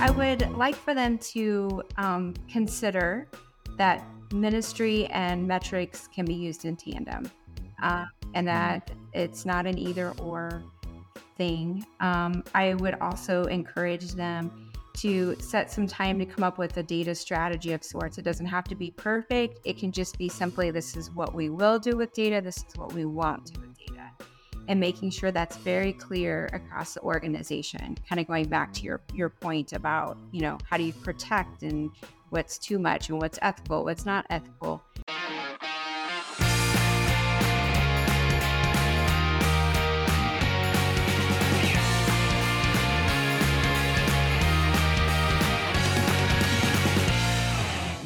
[0.00, 3.26] I would like for them to um, consider
[3.78, 7.28] that ministry and metrics can be used in tandem
[7.82, 8.04] uh,
[8.34, 10.62] and that it's not an either or
[11.36, 11.84] thing.
[11.98, 16.82] Um, I would also encourage them to set some time to come up with a
[16.82, 18.18] data strategy of sorts.
[18.18, 21.50] It doesn't have to be perfect, it can just be simply this is what we
[21.50, 23.67] will do with data, this is what we want to.
[24.68, 27.96] And making sure that's very clear across the organization.
[28.08, 31.62] Kind of going back to your, your point about, you know, how do you protect
[31.62, 31.90] and
[32.30, 34.82] what's too much and what's ethical, what's not ethical.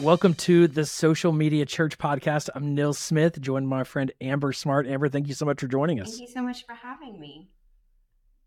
[0.02, 2.48] Welcome to the Social Media Church podcast.
[2.56, 4.88] I'm Nils Smith, joined by my friend Amber Smart.
[4.88, 6.09] Amber, thank you so much for joining us.
[6.09, 7.48] Thank you so much for having me.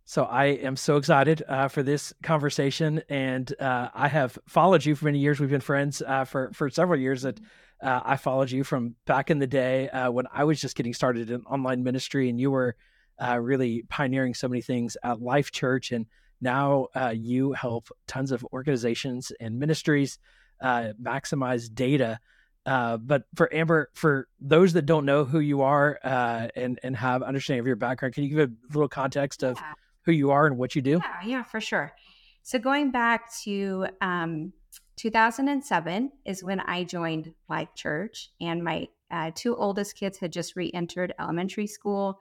[0.04, 4.95] So I am so excited uh, for this conversation, and uh, I have followed you
[4.95, 5.39] for many years.
[5.39, 7.22] We've been friends uh, for for several years.
[7.22, 7.39] That
[7.81, 10.94] uh, I followed you from back in the day uh, when I was just getting
[10.94, 12.75] started in online ministry, and you were
[13.17, 16.06] uh, really pioneering so many things at Life Church, and
[16.42, 20.19] now you help tons of organizations and ministries
[20.61, 22.20] uh, maximize data.
[22.66, 26.95] Uh, but for Amber, for those that don't know who you are uh, and and
[26.95, 29.73] have understanding of your background, can you give a little context of yeah.
[30.03, 31.00] who you are and what you do?
[31.03, 31.94] Yeah, yeah, for sure.
[32.42, 34.53] So going back to um,
[34.97, 40.56] 2007 is when I joined Life Church, and my uh, two oldest kids had just
[40.56, 42.19] re-entered elementary school.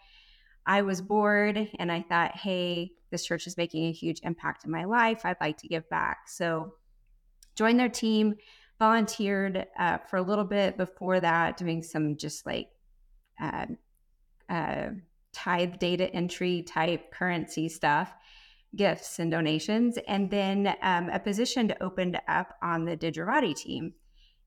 [0.67, 4.71] I was bored, and I thought, hey, this church is making a huge impact in
[4.71, 5.25] my life.
[5.25, 6.29] I'd like to give back.
[6.29, 6.75] So
[7.55, 8.35] joined their team,
[8.79, 12.69] volunteered uh, for a little bit before that, doing some just like
[13.41, 13.67] uh,
[14.49, 14.89] uh,
[15.33, 18.13] tithe data entry type currency stuff,
[18.77, 19.99] gifts and donations.
[20.09, 23.95] And then um, a position opened up on the Digerati team.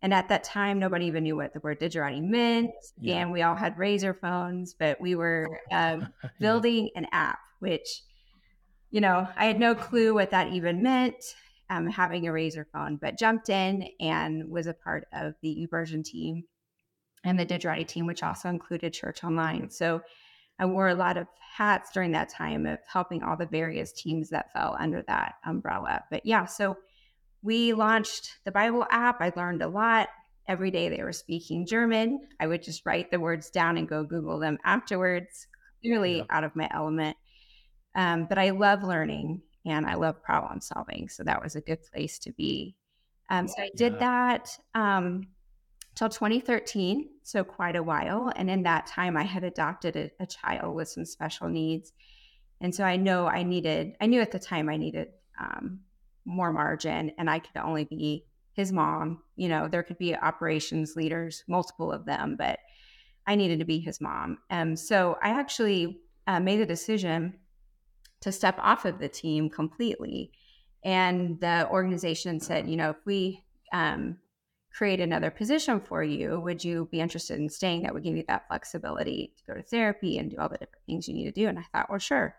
[0.01, 2.71] And at that time, nobody even knew what the word Digerati meant.
[2.99, 3.15] Yeah.
[3.15, 6.99] And we all had RAZR phones, but we were um, building yeah.
[6.99, 8.03] an app, which,
[8.91, 11.15] you know, I had no clue what that even meant
[11.69, 16.03] um, having a RAZR phone, but jumped in and was a part of the YouVersion
[16.03, 16.43] team
[17.23, 19.69] and the Digerati team, which also included Church Online.
[19.69, 20.01] So
[20.59, 24.29] I wore a lot of hats during that time of helping all the various teams
[24.29, 26.03] that fell under that umbrella.
[26.09, 26.77] But yeah, so
[27.41, 29.21] we launched the Bible app.
[29.21, 30.09] I learned a lot.
[30.47, 32.21] Every day they were speaking German.
[32.39, 35.47] I would just write the words down and go Google them afterwards,
[35.81, 36.23] clearly yeah.
[36.29, 37.17] out of my element.
[37.95, 41.09] Um, but I love learning and I love problem solving.
[41.09, 42.75] So that was a good place to be.
[43.29, 45.27] Um, so I did that um,
[45.95, 48.31] till 2013, so quite a while.
[48.35, 51.91] And in that time, I had adopted a, a, child with some special needs,
[52.61, 53.95] and so I know I needed.
[53.99, 55.81] I knew at the time I needed um,
[56.23, 59.21] more margin, and I could only be his mom.
[59.35, 62.59] You know, there could be operations leaders, multiple of them, but
[63.25, 64.37] I needed to be his mom.
[64.49, 67.33] Um, so I actually uh, made a decision
[68.21, 70.31] to step off of the team completely.
[70.83, 74.17] And the organization said, you know, if we um,
[74.73, 77.83] create another position for you, would you be interested in staying?
[77.83, 80.85] That would give you that flexibility to go to therapy and do all the different
[80.85, 81.47] things you need to do.
[81.47, 82.35] And I thought, well, sure.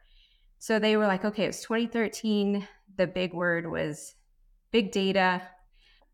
[0.59, 2.67] So they were like, okay, it was 2013.
[2.97, 4.15] The big word was
[4.71, 5.43] big data.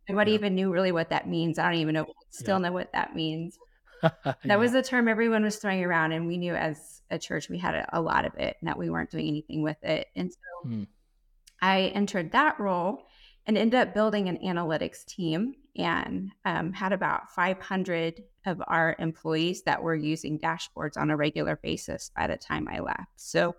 [0.08, 0.38] Nobody yeah.
[0.38, 1.58] even knew really what that means.
[1.58, 2.68] I don't even know, still yeah.
[2.68, 3.58] know what that means.
[4.24, 4.56] that yeah.
[4.56, 6.12] was the term everyone was throwing around.
[6.12, 8.78] And we knew as a church we had a, a lot of it and that
[8.78, 10.08] we weren't doing anything with it.
[10.16, 10.86] And so mm.
[11.60, 13.06] I entered that role
[13.46, 19.62] and ended up building an analytics team and um, had about 500 of our employees
[19.62, 23.08] that were using dashboards on a regular basis by the time I left.
[23.16, 23.56] So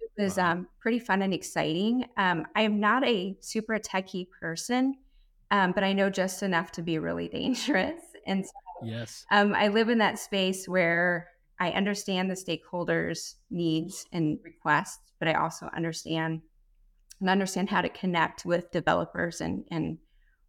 [0.00, 0.52] it was wow.
[0.52, 2.06] um, pretty fun and exciting.
[2.16, 4.96] Um, I am not a super techie person,
[5.50, 8.00] um, but I know just enough to be really dangerous.
[8.26, 8.52] And so
[8.84, 9.24] Yes.
[9.30, 15.28] Um, I live in that space where I understand the stakeholders' needs and requests, but
[15.28, 16.42] I also understand
[17.20, 19.98] and understand how to connect with developers and, and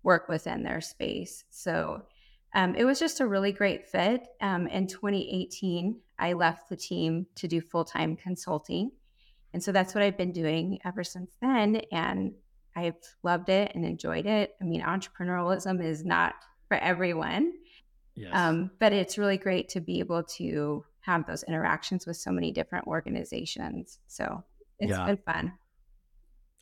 [0.03, 1.43] work within their space.
[1.49, 2.03] So
[2.53, 4.25] um, it was just a really great fit.
[4.41, 8.91] Um, in 2018, I left the team to do full time consulting.
[9.53, 11.81] And so that's what I've been doing ever since then.
[11.91, 12.33] And
[12.75, 14.55] I've loved it and enjoyed it.
[14.61, 16.35] I mean, entrepreneurialism is not
[16.67, 17.51] for everyone.
[18.15, 18.31] Yes.
[18.33, 22.51] Um, but it's really great to be able to have those interactions with so many
[22.51, 23.99] different organizations.
[24.07, 24.43] So
[24.79, 25.05] it's yeah.
[25.05, 25.53] been fun.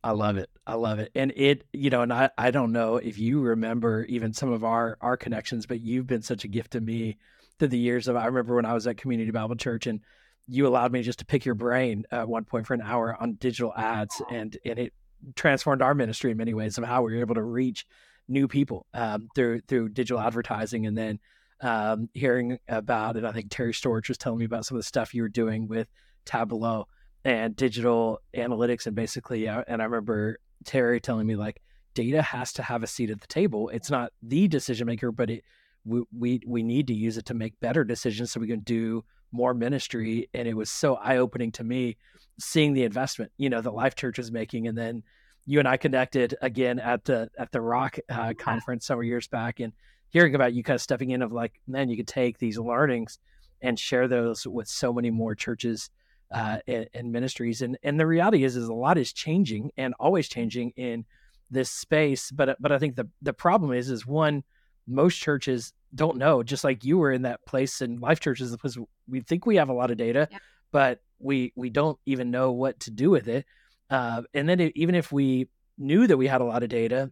[0.03, 0.49] I love it.
[0.65, 1.11] I love it.
[1.13, 4.63] And it, you know, and I, I don't know if you remember even some of
[4.63, 7.17] our our connections, but you've been such a gift to me
[7.57, 9.99] through the years of I remember when I was at Community Bible Church and
[10.47, 13.33] you allowed me just to pick your brain at one point for an hour on
[13.33, 14.93] digital ads and and it
[15.35, 17.85] transformed our ministry in many ways of how we were able to reach
[18.27, 21.19] new people um, through through digital advertising, and then
[21.61, 23.25] um, hearing about it.
[23.25, 25.67] I think Terry Storch was telling me about some of the stuff you were doing
[25.67, 25.87] with
[26.25, 26.87] Tableau
[27.25, 31.61] and digital analytics, and basically, and I remember Terry telling me like
[31.93, 33.69] data has to have a seat at the table.
[33.69, 35.43] It's not the decision maker, but it
[35.85, 39.03] we we, we need to use it to make better decisions so we can do
[39.31, 40.29] more ministry.
[40.33, 41.97] And it was so eye opening to me
[42.39, 45.03] seeing the investment, you know, that Life Church is making, and then
[45.45, 49.59] you and I connected again at the at the Rock uh, conference several years back,
[49.59, 49.73] and
[50.09, 53.19] hearing about you kind of stepping in of like, man, you could take these learnings
[53.61, 55.89] and share those with so many more churches
[56.31, 57.61] uh, and, and, ministries.
[57.61, 61.05] And and the reality is, is a lot is changing and always changing in
[61.49, 62.31] this space.
[62.31, 64.43] But but I think the the problem is, is one,
[64.87, 66.43] most churches don't know.
[66.43, 68.77] Just like you were in that place in Life Churches, because
[69.07, 70.37] we think we have a lot of data, yeah.
[70.71, 73.45] but we we don't even know what to do with it.
[73.89, 75.47] Uh, and then it, even if we
[75.79, 77.11] knew that we had a lot of data,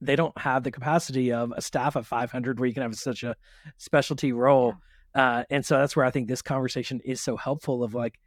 [0.00, 3.22] they don't have the capacity of a staff of 500 where you can have such
[3.22, 3.36] a
[3.78, 4.74] specialty role.
[5.14, 7.82] Uh, and so that's where I think this conversation is so helpful.
[7.82, 8.18] Of like,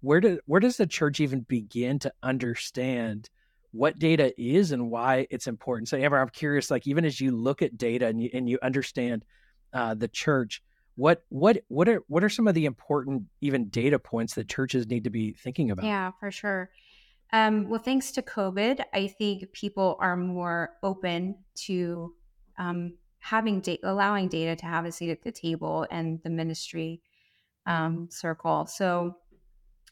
[0.00, 3.28] where do where does the church even begin to understand
[3.72, 5.88] what data is and why it's important?
[5.88, 6.70] So, Amber, I'm curious.
[6.70, 9.26] Like, even as you look at data and you and you understand
[9.74, 10.62] uh, the church,
[10.94, 14.86] what what what are what are some of the important even data points that churches
[14.86, 15.84] need to be thinking about?
[15.84, 16.70] Yeah, for sure.
[17.32, 21.36] Um, well, thanks to COVID, I think people are more open
[21.66, 22.14] to
[22.58, 27.02] um, having data, allowing data to have a seat at the table and the ministry
[27.66, 28.66] um, circle.
[28.66, 29.16] So,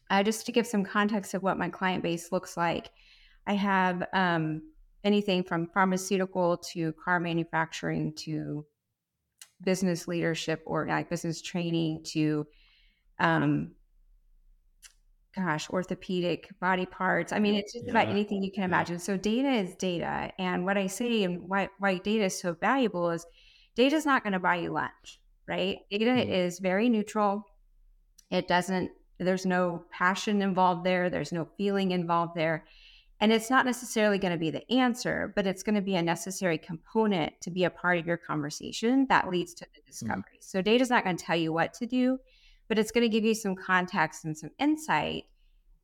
[0.08, 2.90] uh, just to give some context of what my client base looks like,
[3.46, 4.62] I have um,
[5.04, 8.64] anything from pharmaceutical to car manufacturing to
[9.62, 12.46] business leadership or like business training to
[13.18, 13.72] um,
[15.36, 17.32] gosh, orthopedic body parts.
[17.32, 17.90] I mean, it's just yeah.
[17.90, 18.98] about anything you can imagine.
[18.98, 20.32] So data is data.
[20.38, 23.26] And what I say and why, why data is so valuable is
[23.74, 25.78] data is not going to buy you lunch, right?
[25.90, 26.32] Data mm-hmm.
[26.32, 27.44] is very neutral.
[28.30, 31.10] It doesn't, there's no passion involved there.
[31.10, 32.64] There's no feeling involved there.
[33.20, 36.02] And it's not necessarily going to be the answer, but it's going to be a
[36.02, 39.90] necessary component to be a part of your conversation that leads to the mm-hmm.
[39.90, 40.38] discovery.
[40.38, 40.40] Mm-hmm.
[40.40, 42.18] So data is not going to tell you what to do
[42.68, 45.24] but it's going to give you some context and some insight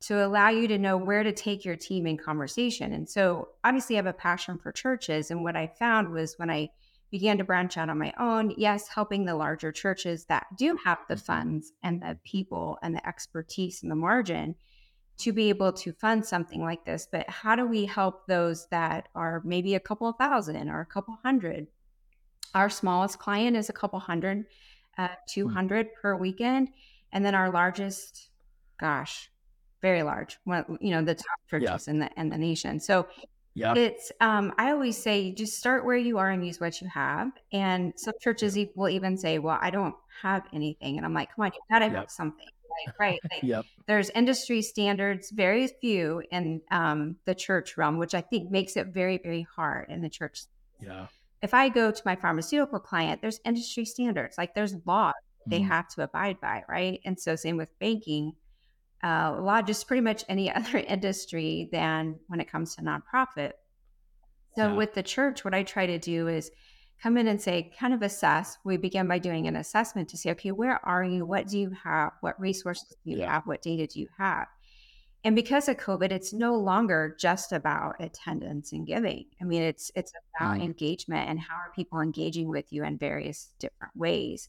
[0.01, 2.93] to allow you to know where to take your team in conversation.
[2.93, 5.31] And so, obviously, I have a passion for churches.
[5.31, 6.71] And what I found was when I
[7.13, 10.99] began to branch out on my own, yes, helping the larger churches that do have
[11.09, 11.25] the mm-hmm.
[11.25, 14.57] funds and the people and the expertise and the margin
[15.19, 17.07] to be able to fund something like this.
[17.11, 20.87] But how do we help those that are maybe a couple of thousand or a
[20.87, 21.69] couple hundred?
[22.55, 24.47] Our smallest client is a couple hundred
[24.99, 25.15] uh, hmm.
[25.29, 26.69] 200 per weekend.
[27.13, 28.31] And then our largest,
[28.81, 29.31] gosh,
[29.83, 31.91] very large, one, you know, the top churches yeah.
[31.93, 32.81] in the in the nation.
[32.81, 33.07] So
[33.55, 33.75] yeah.
[33.75, 37.33] It's um I always say just start where you are and use what you have.
[37.53, 38.67] And some churches yeah.
[38.75, 40.97] will even say, Well, I don't have anything.
[40.97, 41.95] And I'm like, come on, you gotta yep.
[41.95, 42.47] have something.
[42.87, 43.21] Like, right.
[43.31, 43.67] Like, yep.
[43.87, 48.87] There's industry standards, very few in um, the church realm, which I think makes it
[48.87, 50.45] very, very hard in the church.
[50.81, 51.09] Yeah
[51.43, 55.13] if I go to my pharmaceutical client, there's industry standards, like there's law
[55.47, 55.69] they mm-hmm.
[55.69, 57.01] have to abide by, right?
[57.05, 58.33] And so, same with banking,
[59.03, 63.53] uh, law, just pretty much any other industry than when it comes to nonprofit.
[64.57, 64.75] So, yeah.
[64.75, 66.51] with the church, what I try to do is
[67.03, 68.59] come in and say, kind of assess.
[68.65, 71.27] We begin by doing an assessment to say, okay, where are you?
[71.27, 72.13] What do you have?
[72.21, 73.33] What resources do you yeah.
[73.33, 73.47] have?
[73.47, 74.47] What data do you have?
[75.25, 79.27] And because of COVID, it's no longer just about attendance and giving.
[79.41, 80.65] I mean, it's it's about mm.
[80.65, 84.49] engagement and how are people engaging with you in various different ways.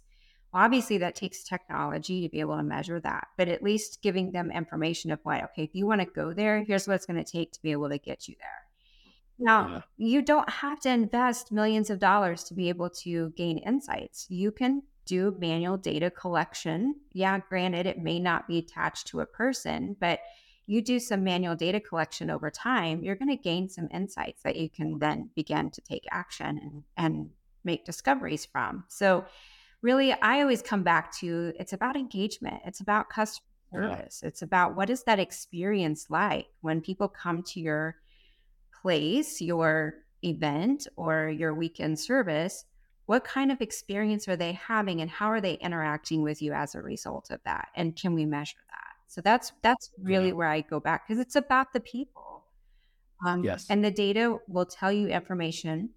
[0.52, 4.32] Well, obviously, that takes technology to be able to measure that, but at least giving
[4.32, 7.24] them information of what, okay, if you want to go there, here's what it's going
[7.24, 8.64] to take to be able to get you there.
[9.40, 9.82] Now, yeah.
[9.98, 14.28] you don't have to invest millions of dollars to be able to gain insights.
[14.30, 16.96] You can do manual data collection.
[17.12, 20.20] Yeah, granted, it may not be attached to a person, but
[20.66, 24.56] you do some manual data collection over time, you're going to gain some insights that
[24.56, 27.30] you can then begin to take action and, and
[27.64, 28.86] make discoveries from.
[28.88, 29.26] So,
[29.82, 33.44] really, I always come back to it's about engagement, it's about customer
[33.74, 34.28] service, yeah.
[34.30, 37.98] it's about what is that experience like when people come to your
[38.82, 42.66] place, your event, or your weekend service.
[43.06, 46.74] What kind of experience are they having, and how are they interacting with you as
[46.74, 47.68] a result of that?
[47.76, 48.83] And can we measure that?
[49.14, 50.34] So that's that's really yeah.
[50.34, 52.46] where I go back because it's about the people.
[53.24, 53.68] Um, yes.
[53.70, 55.92] And the data will tell you information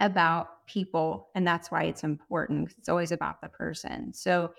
[0.00, 2.74] about people, and that's why it's important.
[2.76, 4.12] It's always about the person.
[4.12, 4.52] So,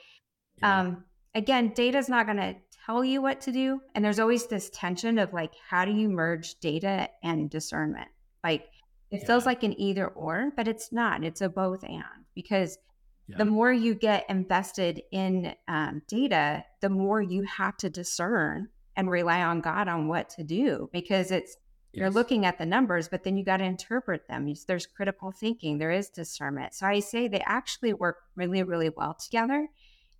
[0.57, 0.79] yeah.
[0.79, 1.03] um,
[1.35, 3.79] again, data is not going to tell you what to do.
[3.93, 8.09] And there's always this tension of like, how do you merge data and discernment?
[8.43, 8.63] Like,
[9.11, 9.27] it yeah.
[9.27, 11.23] feels like an either or, but it's not.
[11.23, 12.03] It's a both and
[12.33, 12.79] because
[13.27, 13.37] yeah.
[13.37, 19.09] the more you get invested in um, data, the more you have to discern and
[19.09, 21.57] rely on God on what to do because it's
[21.93, 22.01] yes.
[22.01, 24.51] you're looking at the numbers, but then you got to interpret them.
[24.67, 26.73] There's critical thinking, there is discernment.
[26.73, 29.67] So I say they actually work really, really well together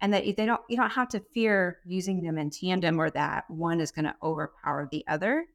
[0.01, 3.49] and that they don't you don't have to fear using them in tandem or that
[3.49, 5.45] one is going to overpower the other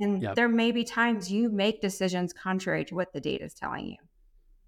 [0.00, 0.34] and yep.
[0.34, 3.96] there may be times you make decisions contrary to what the data is telling you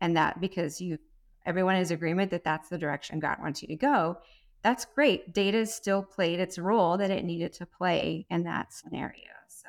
[0.01, 0.99] and that because you
[1.47, 4.19] everyone is agreement that that's the direction god wants you to go
[4.63, 9.33] that's great data still played its role that it needed to play in that scenario
[9.49, 9.69] so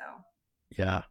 [0.76, 1.02] yeah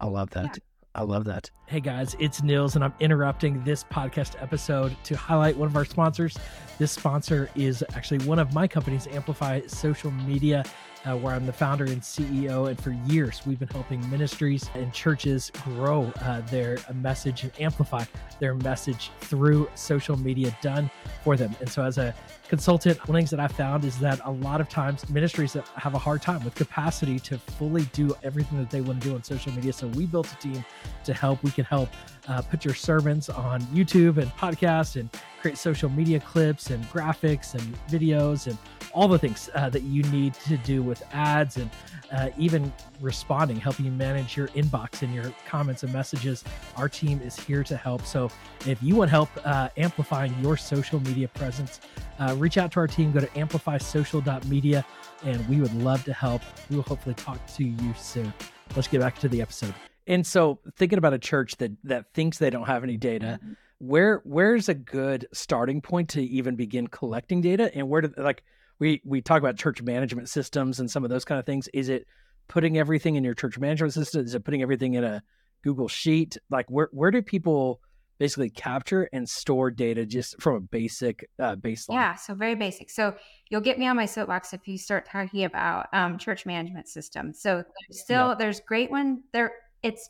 [0.00, 0.62] i love that yeah.
[0.96, 1.50] I love that.
[1.66, 5.84] Hey guys, it's Nils, and I'm interrupting this podcast episode to highlight one of our
[5.84, 6.38] sponsors.
[6.78, 10.62] This sponsor is actually one of my companies, Amplify Social Media
[11.06, 12.68] uh, where I'm the founder and CEO.
[12.68, 18.04] And for years, we've been helping ministries and churches grow uh, their message and amplify
[18.40, 20.90] their message through social media done
[21.22, 21.54] for them.
[21.60, 22.14] And so, as a
[22.48, 25.54] consultant, one of the things that I found is that a lot of times ministries
[25.76, 29.14] have a hard time with capacity to fully do everything that they want to do
[29.14, 29.72] on social media.
[29.72, 30.64] So, we built a team
[31.04, 31.42] to help.
[31.42, 31.90] We can help
[32.28, 35.10] uh, put your sermons on YouTube and podcasts and
[35.44, 38.56] create social media clips and graphics and videos and
[38.94, 41.68] all the things uh, that you need to do with ads and
[42.12, 42.72] uh, even
[43.02, 46.44] responding, helping you manage your inbox and your comments and messages.
[46.78, 48.06] Our team is here to help.
[48.06, 48.30] So
[48.64, 51.78] if you want help uh, amplifying your social media presence,
[52.18, 53.12] uh, reach out to our team.
[53.12, 54.82] Go to amplifysocial.media
[55.24, 56.40] and we would love to help.
[56.70, 58.32] We will hopefully talk to you soon.
[58.74, 59.74] Let's get back to the episode.
[60.06, 63.52] And so thinking about a church that that thinks they don't have any data, mm-hmm
[63.78, 67.70] where where's a good starting point to even begin collecting data?
[67.74, 68.42] And where do like
[68.78, 71.68] we we talk about church management systems and some of those kind of things.
[71.72, 72.06] Is it
[72.48, 74.24] putting everything in your church management system?
[74.24, 75.22] Is it putting everything in a
[75.62, 76.36] google sheet?
[76.50, 77.80] Like where where do people
[78.18, 81.94] basically capture and store data just from a basic uh, baseline?
[81.94, 82.90] Yeah so very basic.
[82.90, 83.14] So
[83.48, 87.40] you'll get me on my soapbox if you start talking about um, church management systems.
[87.40, 88.38] So still yep.
[88.38, 89.52] there's great one there
[89.82, 90.08] it's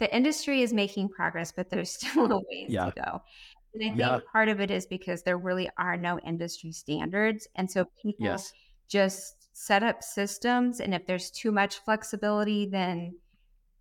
[0.00, 2.86] the industry is making progress, but there's still a ways yeah.
[2.86, 3.22] to go.
[3.74, 4.20] And I think yeah.
[4.30, 7.48] part of it is because there really are no industry standards.
[7.56, 8.52] And so people yes.
[8.88, 10.80] just set up systems.
[10.80, 13.16] And if there's too much flexibility, then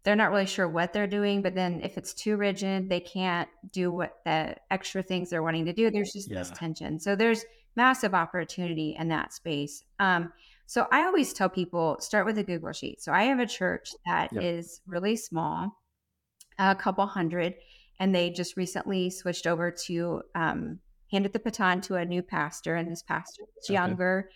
[0.04, 1.42] they're not really sure what they're doing.
[1.42, 5.66] But then if it's too rigid, they can't do what the extra things they're wanting
[5.66, 5.92] to do.
[5.92, 6.40] There's just yeah.
[6.40, 7.00] this tension.
[7.00, 9.84] So there's massive opportunity in that space.
[10.00, 10.32] Um,
[10.66, 13.02] so I always tell people start with a Google Sheet.
[13.02, 14.44] So I have a church that yep.
[14.44, 15.72] is really small
[16.60, 17.56] a couple hundred,
[18.00, 20.80] and they just recently switched over to um,
[21.12, 23.74] handed the baton to a new pastor, and this pastor is okay.
[23.74, 24.30] younger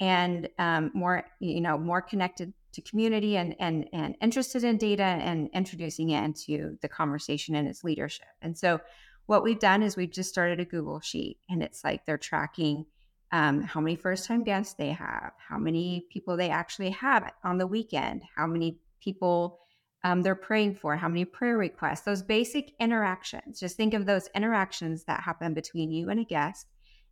[0.00, 5.04] and um, more, you know, more connected to community and and and interested in data
[5.04, 8.26] and introducing it into the conversation and its leadership.
[8.42, 8.80] And so,
[9.26, 12.86] what we've done is we've just started a Google sheet, and it's like they're tracking.
[13.32, 17.58] Um, how many first time guests they have, how many people they actually have on
[17.58, 19.58] the weekend, how many people
[20.04, 23.58] um, they're praying for, how many prayer requests, those basic interactions.
[23.58, 26.66] Just think of those interactions that happen between you and a guest.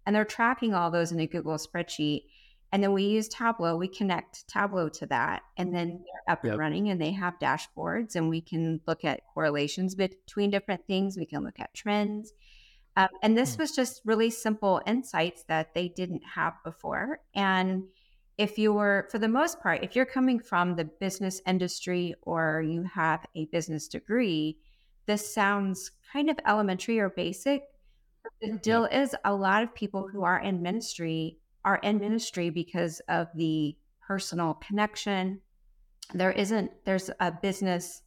[0.05, 2.25] And they're tracking all those in a Google spreadsheet.
[2.71, 5.43] And then we use Tableau, we connect Tableau to that.
[5.57, 6.53] And then they're up yep.
[6.53, 11.17] and running and they have dashboards and we can look at correlations between different things.
[11.17, 12.33] We can look at trends.
[12.97, 13.63] Um, and this hmm.
[13.63, 17.21] was just really simple insights that they didn't have before.
[17.35, 17.85] And
[18.43, 22.61] if you were, for the most part, if you're coming from the business industry or
[22.61, 24.59] you have a business degree,
[25.07, 27.63] this sounds kind of elementary or basic.
[28.25, 28.57] But the mm-hmm.
[28.57, 33.29] deal is a lot of people who are in ministry are in ministry because of
[33.37, 35.41] the personal connection.
[36.13, 38.03] There isn't, there's a business,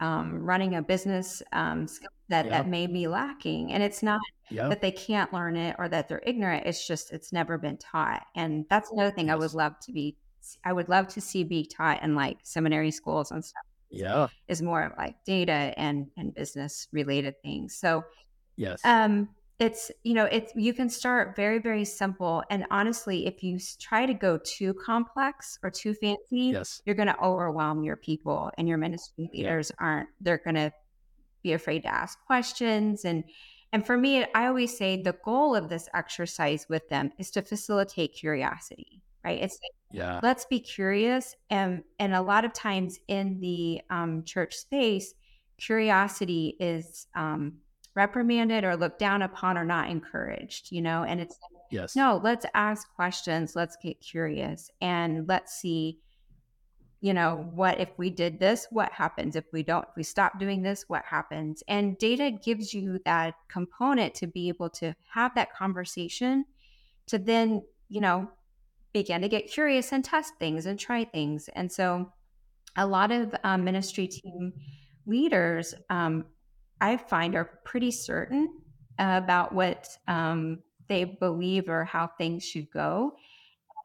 [0.00, 1.86] um, running a business um,
[2.28, 3.72] that, that may be lacking.
[3.72, 4.68] And it's not yep.
[4.68, 6.66] that they can't learn it or that they're ignorant.
[6.66, 8.26] It's just it's never been taught.
[8.34, 9.34] And that's another thing yes.
[9.34, 10.16] I would love to be
[10.64, 13.64] I would love to see be taught in like seminary schools and stuff.
[13.90, 14.28] Yeah.
[14.48, 17.76] Is more of like data and and business related things.
[17.76, 18.04] So
[18.56, 18.80] yes.
[18.84, 23.58] Um it's you know it's you can start very very simple and honestly if you
[23.78, 26.82] try to go too complex or too fancy yes.
[26.84, 29.86] you're going to overwhelm your people and your ministry leaders yeah.
[29.86, 30.70] aren't they're going to
[31.42, 33.24] be afraid to ask questions and
[33.72, 37.42] and for me, I always say the goal of this exercise with them is to
[37.42, 39.42] facilitate curiosity, right?
[39.42, 40.20] It's like, yeah.
[40.22, 41.34] let's be curious.
[41.50, 45.14] And and a lot of times in the um, church space,
[45.58, 47.54] curiosity is um,
[47.96, 51.02] reprimanded or looked down upon or not encouraged, you know.
[51.02, 51.36] And it's
[51.70, 51.96] Yes.
[51.96, 55.98] no, let's ask questions, let's get curious, and let's see,
[57.00, 59.34] you know, what if we did this, what happens?
[59.34, 61.64] If we don't, if we stop doing this, what happens?
[61.66, 66.44] And data gives you that component to be able to have that conversation
[67.06, 68.30] to then, you know,
[68.92, 71.48] begin to get curious and test things and try things.
[71.54, 72.12] And so
[72.76, 74.52] a lot of um, ministry team
[75.04, 76.26] leaders, um,
[76.80, 78.60] I find, are pretty certain
[78.98, 83.16] about what um, they believe or how things should go.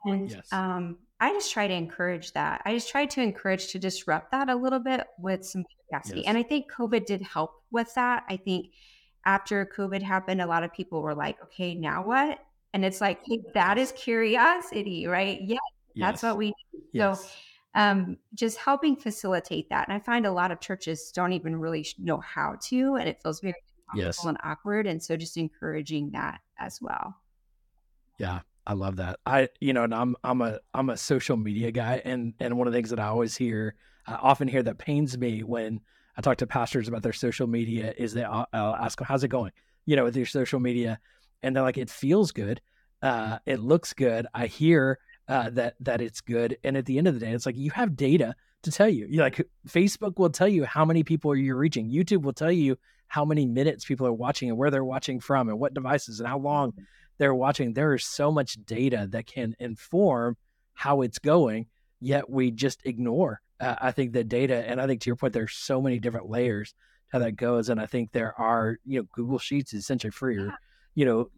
[0.05, 0.51] And Yes.
[0.51, 2.61] um, I just try to encourage that.
[2.65, 6.21] I just try to encourage to disrupt that a little bit with some curiosity.
[6.21, 6.27] Yes.
[6.27, 8.23] And I think COVID did help with that.
[8.27, 8.71] I think
[9.25, 12.39] after COVID happened, a lot of people were like, okay, now what?
[12.73, 15.39] And it's like, hey, that is curiosity, right?
[15.41, 15.57] Yeah,
[15.95, 16.53] that's what we need.
[16.53, 17.35] So Yes.
[17.75, 19.87] Um, just helping facilitate that.
[19.87, 23.21] And I find a lot of churches don't even really know how to, and it
[23.23, 23.55] feels very
[23.93, 24.23] Yes.
[24.25, 24.87] and awkward.
[24.87, 27.15] And so just encouraging that as well.
[28.17, 28.41] Yeah.
[28.67, 29.19] I love that.
[29.25, 32.67] I you know, and I'm I'm a I'm a social media guy, and and one
[32.67, 33.75] of the things that I always hear,
[34.05, 35.81] I often hear that pains me when
[36.15, 39.23] I talk to pastors about their social media is that I'll, I'll ask them, "How's
[39.23, 39.51] it going?"
[39.87, 40.99] You know, with your social media,
[41.41, 42.61] and they're like, "It feels good,
[43.01, 47.07] uh, it looks good." I hear uh, that that it's good, and at the end
[47.07, 49.07] of the day, it's like you have data to tell you.
[49.09, 51.89] You like Facebook will tell you how many people you're reaching.
[51.89, 55.49] YouTube will tell you how many minutes people are watching and where they're watching from
[55.49, 56.73] and what devices and how long
[57.17, 57.73] they're watching.
[57.73, 60.37] There is so much data that can inform
[60.73, 61.67] how it's going,
[61.99, 63.41] yet we just ignore.
[63.59, 66.29] Uh, I think the data, and I think to your point, there's so many different
[66.29, 66.75] layers to
[67.11, 70.37] how that goes, and I think there are, you know, Google Sheets is essentially free
[70.37, 70.53] or,
[70.95, 71.29] you know,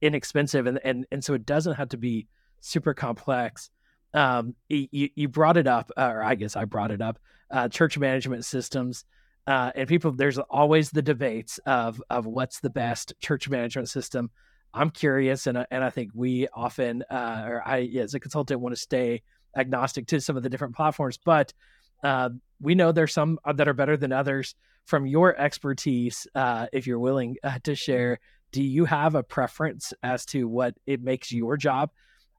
[0.00, 2.28] inexpensive, and and and so it doesn't have to be
[2.62, 3.70] super complex.
[4.14, 7.18] Um, you you brought it up, or I guess I brought it up.
[7.50, 9.04] Uh, church management systems.
[9.46, 14.30] Uh, and people, there's always the debates of of what's the best church management system.
[14.72, 18.74] I'm curious, and and I think we often, uh, or I as a consultant, want
[18.74, 19.22] to stay
[19.56, 21.52] agnostic to some of the different platforms, but
[22.02, 24.54] uh, we know there's some that are better than others.
[24.84, 28.18] From your expertise, uh, if you're willing uh, to share,
[28.50, 31.90] do you have a preference as to what it makes your job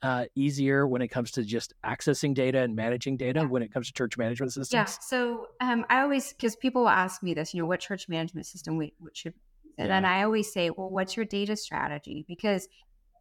[0.03, 3.47] uh, easier when it comes to just accessing data and managing data Yeah.
[3.47, 4.71] when it comes to church management systems?
[4.71, 4.85] Yeah.
[4.85, 8.45] So um, I always, because people will ask me this, you know, what church management
[8.45, 9.33] system we what should,
[9.77, 12.25] and then I always say, well, what's your data strategy?
[12.27, 12.67] Because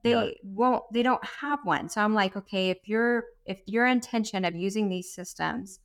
[0.03, 0.31] they Yeah.
[0.43, 1.89] won't, they don't have one.
[1.89, 5.79] So I'm like, okay, if your if your intention of using these systems,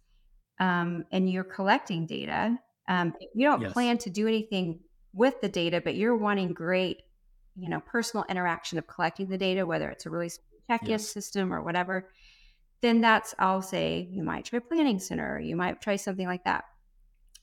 [0.59, 2.57] um, and you're collecting data,
[2.89, 3.73] um, you don't Yes.
[3.73, 4.79] plan to do anything
[5.13, 6.97] with the data, but you're wanting great,
[7.55, 10.31] you know, personal interaction of collecting the data, whether it's a really
[10.69, 11.07] Yes.
[11.09, 12.09] system or whatever,
[12.81, 16.65] then that's I'll say you might try Planning Center, you might try something like that.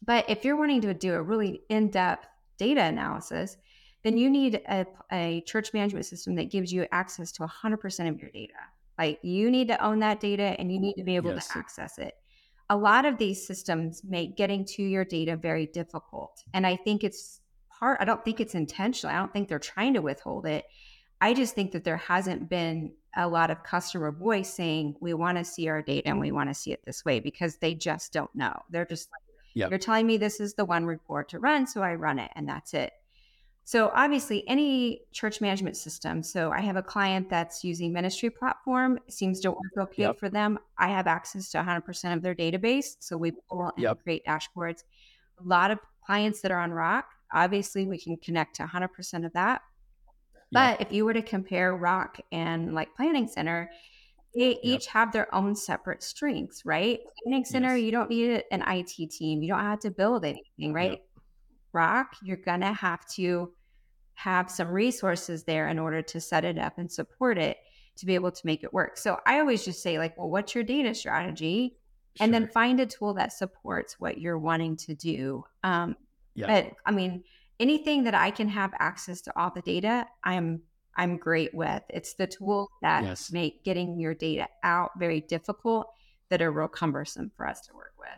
[0.04, 2.26] But if you're wanting to do a really in-depth
[2.58, 3.56] data analysis,
[4.02, 8.20] then you need a, a church management system that gives you access to 100% of
[8.20, 8.52] your data.
[8.98, 11.48] Like you need to own that data and you need to be able Yes.
[11.48, 12.14] to access it.
[12.70, 16.44] A lot of these systems make getting to your data very difficult.
[16.52, 19.14] And I think it's part, I don't think it's intentional.
[19.14, 20.64] I don't think they're trying to withhold it.
[21.24, 25.38] I just think that there hasn't been a lot of customer voice saying, we want
[25.38, 28.12] to see our data and we want to see it this way because they just
[28.12, 28.52] don't know.
[28.68, 29.22] They're just like,
[29.54, 29.70] Yep.
[29.70, 31.66] you're telling me this is the one report to run.
[31.66, 32.92] So I run it and that's it.
[33.62, 36.22] So obviously, any church management system.
[36.22, 38.98] So I have a client that's using ministry platform.
[39.08, 40.18] Seems to work okay Yep.
[40.18, 40.58] for them.
[40.76, 44.02] I have access to 100% of their database, so we pull and Yep.
[44.02, 44.84] create dashboards.
[45.38, 49.32] A lot of clients that are on Rock, obviously, we can connect to 100% of
[49.32, 49.62] that.
[50.54, 50.78] Yep.
[50.78, 53.70] But if you were to compare Rock and like Planning Center,
[54.34, 57.00] they each have their own separate strengths, right?
[57.22, 57.84] Planning Center, Yes.
[57.84, 59.42] you don't need an IT team.
[59.42, 61.00] You don't have to build anything, right?
[61.72, 63.52] Rock, you're gonna have to
[64.14, 67.58] have some resources there in order to set it up and support it
[67.96, 68.96] to be able to make it work.
[68.96, 71.76] So I always just say, like, well, what's your data strategy?
[72.20, 75.44] And then find a tool that supports what you're wanting to do.
[75.64, 75.96] Um,
[76.34, 76.46] Yeah.
[76.46, 77.24] but I mean,
[77.60, 80.62] anything that I can have access to all the data, I'm
[80.96, 81.82] I'm great with.
[81.90, 83.32] It's the tools that Yes.
[83.32, 85.88] make getting your data out very difficult
[86.30, 88.08] that are real cumbersome for us to work with.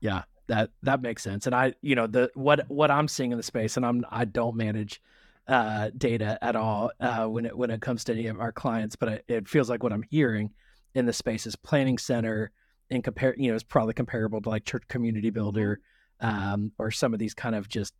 [0.00, 0.22] Yeah.
[0.48, 3.42] that that makes sense and i you know the what what i'm seeing in the
[3.42, 5.02] space and i'm i don't manage
[5.48, 8.94] uh data at all uh when it when it comes to any of our clients
[8.94, 10.50] but it, it feels like what i'm hearing
[10.94, 12.52] in the space is planning center
[12.90, 15.80] in compare you know is probably comparable to like church community builder
[16.20, 17.92] um or some of these kind of just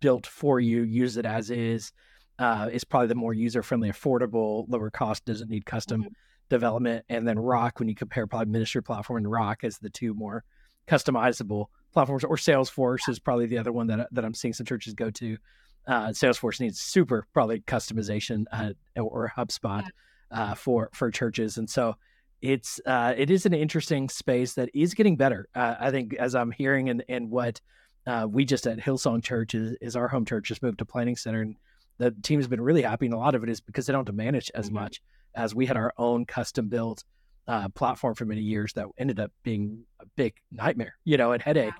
[0.00, 1.92] built for you use it as is
[2.38, 6.08] uh is probably the more user friendly affordable lower cost doesn't need custom Mhm.
[6.48, 10.14] development and then rock when you compare probably ministry platform and rock as the two
[10.14, 10.44] more
[10.88, 14.94] customizable platforms or salesforce is probably the other one that, that i'm seeing some churches
[14.94, 15.36] go to
[15.84, 19.84] uh, Salesforce needs super probably customization uh, or HubSpot
[20.30, 21.96] uh, for for churches, and so
[22.40, 25.48] it's uh, it is an interesting space that is getting better.
[25.56, 27.60] Uh, I think as I'm hearing and and what
[28.06, 31.16] uh, we just at Hillsong Church is, is our home church just moved to Planning
[31.16, 31.56] Center, and
[31.98, 33.06] the team has been really happy.
[33.06, 34.76] And a lot of it is because they don't have to manage as mm-hmm.
[34.76, 35.02] much
[35.34, 37.04] as we had our own custom built
[37.48, 41.42] uh, platform for many years that ended up being a big nightmare, you know, and
[41.42, 41.74] headache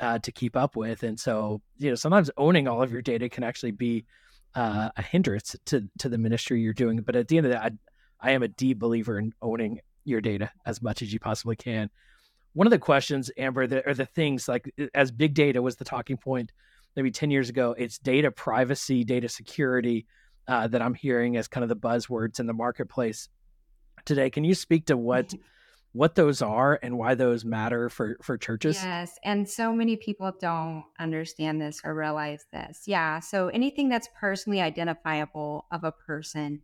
[0.00, 0.14] yeah.
[0.14, 1.02] uh, to keep up with.
[1.02, 4.04] And so, you know, sometimes owning all of your data can actually be
[4.54, 7.00] uh, a hindrance to to the ministry you're doing.
[7.00, 7.70] But at the end of that, I,
[8.20, 11.90] I am a deep believer in owning your data as much as you possibly can.
[12.58, 15.84] One of the questions, Amber, that are the things like as big data was the
[15.84, 16.50] talking point
[16.96, 20.06] maybe 10 years ago, it's data privacy, data security
[20.48, 23.28] uh, that I'm hearing as kind of the buzzwords in the marketplace
[24.04, 24.28] today.
[24.28, 25.32] Can you speak to what
[25.92, 28.82] what those are and why those matter for for churches?
[28.82, 32.82] Yes, and so many people don't understand this or realize this.
[32.86, 36.62] Yeah, so anything that's personally identifiable of a person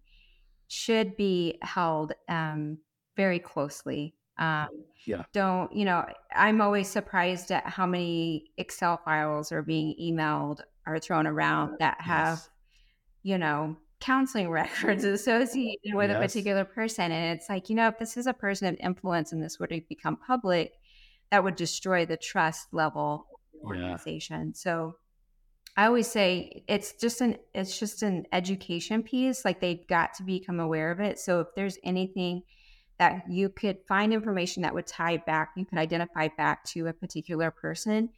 [0.67, 2.79] should be held um,
[3.15, 4.17] very closely.
[4.39, 4.69] Um,
[5.07, 5.25] yeah.
[5.33, 10.99] Don't, you know, I'm always surprised at how many Excel files are being emailed or
[10.99, 12.51] thrown around that have, yes.
[13.23, 16.17] you know, counseling records associated with yes.
[16.17, 17.13] a particular person.
[17.13, 19.67] And it's like, you know, if this is a person of influence and this were
[19.67, 20.73] to become public,
[21.31, 23.27] that would destroy the trust level
[23.63, 24.49] organization.
[24.49, 24.53] Yeah.
[24.55, 24.97] So
[25.77, 29.45] I always say it's just an it's just an education piece.
[29.45, 31.19] Like they've got to become aware of it.
[31.19, 32.43] So if there's anything
[32.99, 36.93] that you could find information that would tie back, you could identify back to a
[36.93, 38.11] particular person,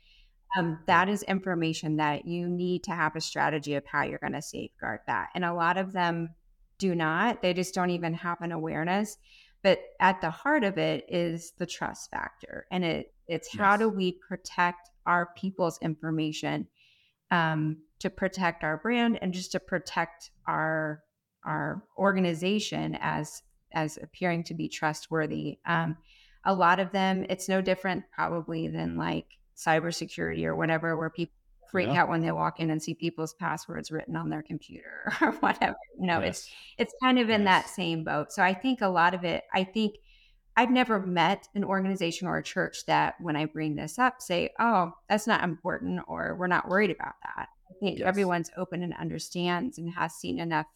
[0.57, 4.33] um, that is information that you need to have a strategy of how you're going
[4.33, 5.29] to safeguard that.
[5.35, 6.31] And a lot of them
[6.79, 9.17] do not, they just don't even have an awareness.
[9.63, 12.67] But at the heart of it is the trust factor.
[12.71, 13.61] And it it's yes.
[13.61, 16.69] how do we protect our people's information
[17.31, 21.03] um, to protect our brand and just to protect our
[21.45, 23.43] our organization as
[23.77, 25.59] as appearing to be trustworthy.
[25.67, 25.99] Um,
[26.45, 31.35] a lot of them, it's no different probably than like cybersecurity or whatever, where people
[31.71, 32.03] freak yeah.
[32.03, 35.77] out when they walk in and see people's passwords written on their computer or whatever.
[36.01, 36.49] You know, yes.
[36.79, 37.65] it's it's kind of in yes.
[37.65, 38.33] that same boat.
[38.33, 39.97] So I think a lot of it, I think
[40.57, 44.51] I've never met an organization or a church that when I bring this up say,
[44.59, 48.09] "Oh, that's not important," or "We're not worried about that." I think yes.
[48.09, 50.67] everyone's open and understands and has seen enough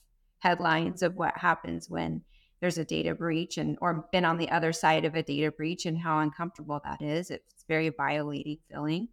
[0.41, 2.23] headlines of what happens when
[2.61, 5.87] there's a data breach and or been on the other side of a data breach
[5.87, 7.31] and how uncomfortable that is.
[7.31, 9.09] It's very violating feeling.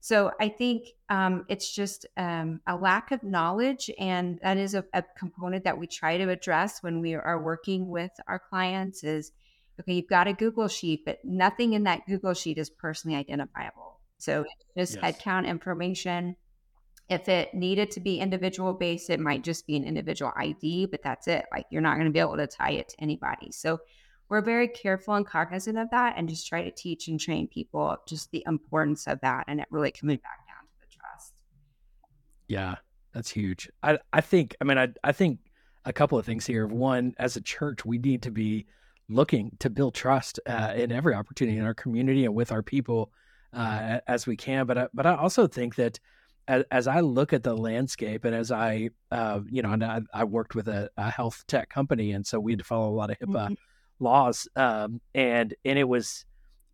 [0.00, 4.84] So I think um, it's just um, a lack of knowledge, and that is a,
[4.92, 9.02] a, component that we try to address when we are working with our clients.
[9.02, 9.32] Is
[9.80, 13.98] okay, you've got a Google sheet, but nothing in that Google sheet is personally identifiable.
[14.18, 14.44] So
[14.76, 15.16] it's just yes.
[15.16, 16.36] headcount information.
[17.08, 21.02] If it needed to be individual based, it might just be an individual ID, but
[21.02, 21.44] that's it.
[21.52, 23.52] Like you're not going to be able to tie it to anybody.
[23.52, 23.78] So
[24.28, 27.96] we're very careful and cognizant of that and just try to teach and train people
[28.08, 31.32] just the importance of that and it really coming back down to the trust.
[32.48, 32.74] Yeah,
[33.14, 33.70] that's huge.
[33.84, 35.38] I, I think, I mean, I, I think
[35.84, 36.66] a couple of things here.
[36.66, 38.66] One, as a church, we need to be
[39.08, 43.12] looking to build trust uh, in every opportunity in our community and with our people
[43.52, 44.66] uh, as we can.
[44.66, 46.00] But I, but I also think that
[46.48, 50.00] as, as, I look at the landscape and as I, uh, you know, and I,
[50.12, 52.94] I worked with a, a, health tech company, and so we had to follow a
[52.94, 53.54] lot of HIPAA mm-hmm.
[54.04, 56.24] laws, um, and and it was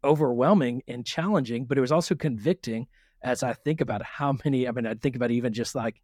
[0.04, 2.86] overwhelming and challenging, but it was also convicting
[3.22, 4.68] as I think about how many.
[4.68, 6.02] I mean, I think about even just like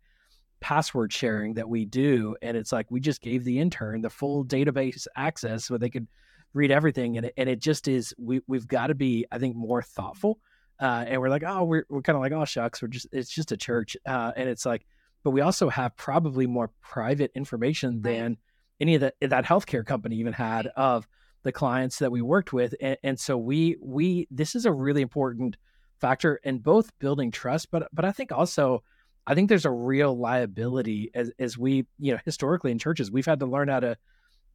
[0.60, 4.44] password sharing that we do, and it's like we just gave the intern the full
[4.44, 6.06] database access so they could
[6.54, 8.14] read everything, and it, and it just is.
[8.18, 10.38] We we've got to be, I think, more thoughtful
[10.80, 13.30] uh, and we're like, oh, we're, we're kind of like, oh, shucks, we're just, it's
[13.30, 13.96] just a church.
[14.06, 14.86] Uh, and it's like,
[15.24, 18.36] but we also have probably more private information than
[18.80, 21.08] any of that, that healthcare company even had of
[21.42, 22.74] the clients that we worked with.
[22.80, 25.56] And, and so we, we, this is a really important
[26.00, 28.82] factor in both building trust, but, but I think also,
[29.26, 33.26] I think there's a real liability as, as we, you know, historically in churches, we've
[33.26, 33.96] had to learn how to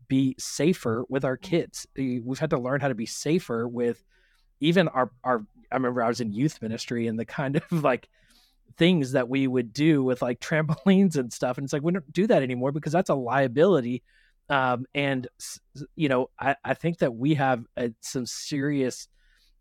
[0.07, 1.85] be safer with our kids.
[1.95, 4.03] We've had to learn how to be safer with
[4.59, 8.09] even our, our I remember I was in youth ministry and the kind of like
[8.77, 11.57] things that we would do with like trampolines and stuff.
[11.57, 14.03] And it's like, we don't do that anymore because that's a liability.
[14.49, 15.27] Um, and,
[15.95, 19.07] you know, I, I think that we have uh, some serious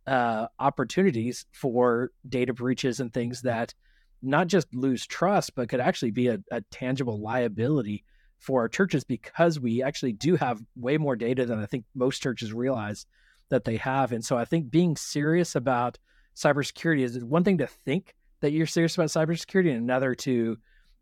[0.07, 3.75] uh, opportunities for data breaches and things that
[4.23, 8.05] not just lose trust, but could actually be a, a tangible liability
[8.39, 12.23] for our churches because we actually do have way more data than I think most
[12.23, 13.07] churches realize
[13.53, 14.13] that they have.
[14.13, 15.99] And so I think being serious about
[16.35, 20.57] cybersecurity is one thing to think that you're serious about cybersecurity and another to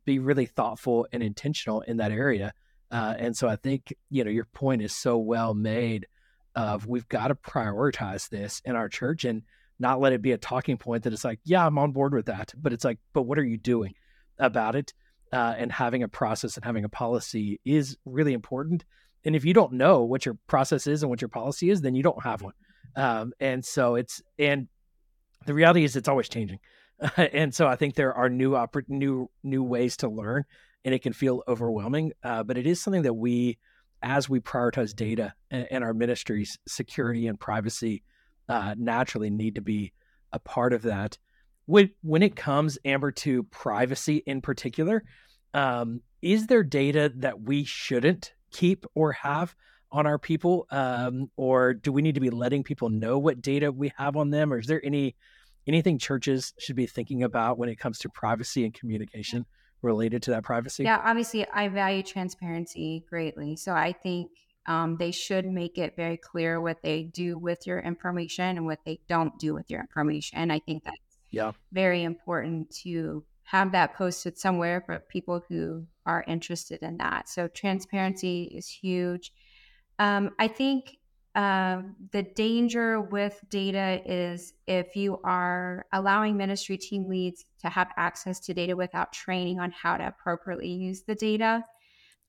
[0.04, 2.52] be really thoughtful and intentional in that area.
[2.90, 6.08] Uh, and so I think, you know, your point is so well made
[6.56, 9.42] of we've got to prioritize this in our church and
[9.78, 12.26] not let it be a talking point that it's like, yeah, I'm on board with
[12.26, 12.52] that.
[12.56, 13.94] But it's like, but what are you doing
[14.38, 14.92] about it?
[15.32, 18.84] Uh, and having a process and having a policy is really important.
[19.24, 21.94] And if you don't know what your process is and what your policy is, then
[21.94, 22.54] you don't have one.
[22.96, 24.68] Um, and so it's, and
[25.46, 26.58] the reality is it's always changing.
[27.16, 30.44] and so I think there are new, oppor- new, new ways to learn
[30.84, 32.12] and it can feel overwhelming.
[32.22, 33.58] Uh, but it is something that we,
[34.02, 38.02] as we prioritize data and, and our ministries, security and privacy,
[38.48, 39.92] uh, naturally need to be
[40.32, 41.18] a part of that.
[41.66, 45.04] When when it comes, Amber, to privacy in particular,
[45.54, 49.54] um, is there data that we shouldn't keep or have
[49.92, 53.72] on our people, um, or do we need to be letting people know what data
[53.72, 55.16] we have on them, or is there any
[55.66, 59.46] anything churches should be thinking about when it comes to privacy and communication?
[59.82, 60.84] related to that privacy?
[60.84, 63.56] Yeah, obviously, I value transparency greatly.
[63.56, 64.30] So I think
[64.66, 68.80] um, they should make it very clear what they do with your information and what
[68.84, 70.38] they don't do with your information.
[70.38, 70.96] And I think that's
[71.32, 77.28] yeah very important to have that posted somewhere for people who are interested in that.
[77.28, 79.32] So transparency is huge.
[79.98, 80.98] Um, I think
[81.34, 87.88] um, the danger with data is if you are allowing ministry team leads to have
[87.96, 91.64] access to data without training on how to appropriately use the data.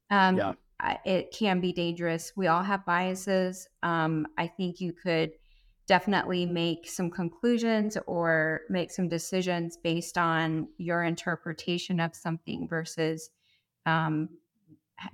[0.09, 0.53] Um, yeah.
[1.05, 2.33] It can be dangerous.
[2.35, 3.67] We all have biases.
[3.83, 5.31] Um, I think you could
[5.87, 13.29] definitely make some conclusions or make some decisions based on your interpretation of something versus
[13.85, 14.29] um,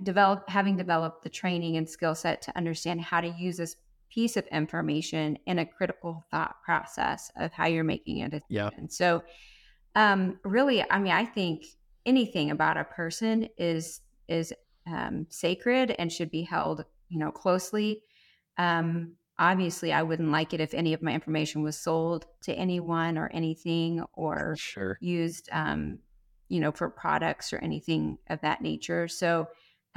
[0.02, 3.76] develop having developed the training and skill set to understand how to use this
[4.10, 8.44] piece of information in a critical thought process of how you're making a decision.
[8.48, 8.70] Yeah.
[8.88, 9.22] So,
[9.94, 11.64] um, really, I mean, I think
[12.06, 14.52] anything about a person is is
[14.86, 18.02] um, sacred and should be held, you know, closely.
[18.56, 23.18] Um, obviously, I wouldn't like it if any of my information was sold to anyone
[23.18, 24.98] or anything or sure.
[25.00, 25.98] used, um,
[26.48, 29.08] you know, for products or anything of that nature.
[29.08, 29.48] So,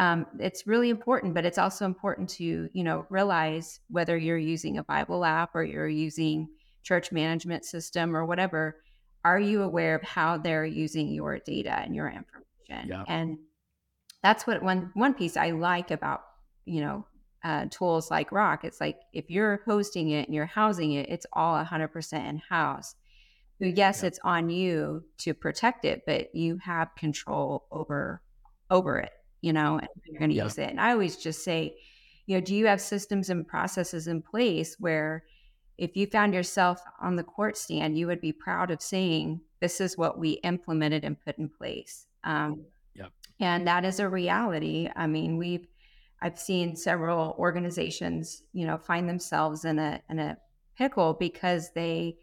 [0.01, 4.77] um, it's really important but it's also important to you know realize whether you're using
[4.77, 6.49] a bible app or you're using
[6.83, 8.77] church management system or whatever
[9.23, 13.03] are you aware of how they're using your data and your information yeah.
[13.07, 13.37] and
[14.23, 16.21] that's what one one piece i like about
[16.65, 17.05] you know
[17.43, 21.25] uh, tools like rock it's like if you're hosting it and you're housing it it's
[21.33, 22.93] all 100% in house
[23.67, 24.07] yes yeah.
[24.07, 28.21] it's on you to protect it but you have control over
[28.69, 30.43] over it you know, and you're going to yeah.
[30.43, 30.69] use it.
[30.69, 31.75] And I always just say,
[32.27, 35.23] you know, do you have systems and processes in place where
[35.77, 39.81] if you found yourself on the court stand, you would be proud of saying, this
[39.81, 42.05] is what we implemented and put in place.
[42.23, 43.07] Um, yeah.
[43.39, 44.89] And that is a reality.
[44.95, 45.67] I mean, we've,
[46.21, 50.37] I've seen several organizations, you know, find themselves in a, in a
[50.77, 52.17] pickle because they,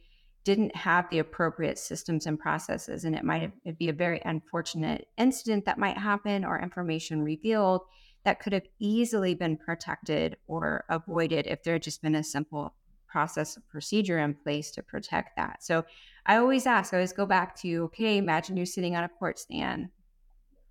[0.45, 3.05] didn't have the appropriate systems and processes.
[3.05, 7.83] And it might be a very unfortunate incident that might happen or information revealed
[8.25, 12.75] that could have easily been protected or avoided if there had just been a simple
[13.07, 15.63] process procedure in place to protect that.
[15.63, 15.85] So
[16.27, 19.39] I always ask, I always go back to, okay, imagine you're sitting on a court
[19.39, 19.89] stand.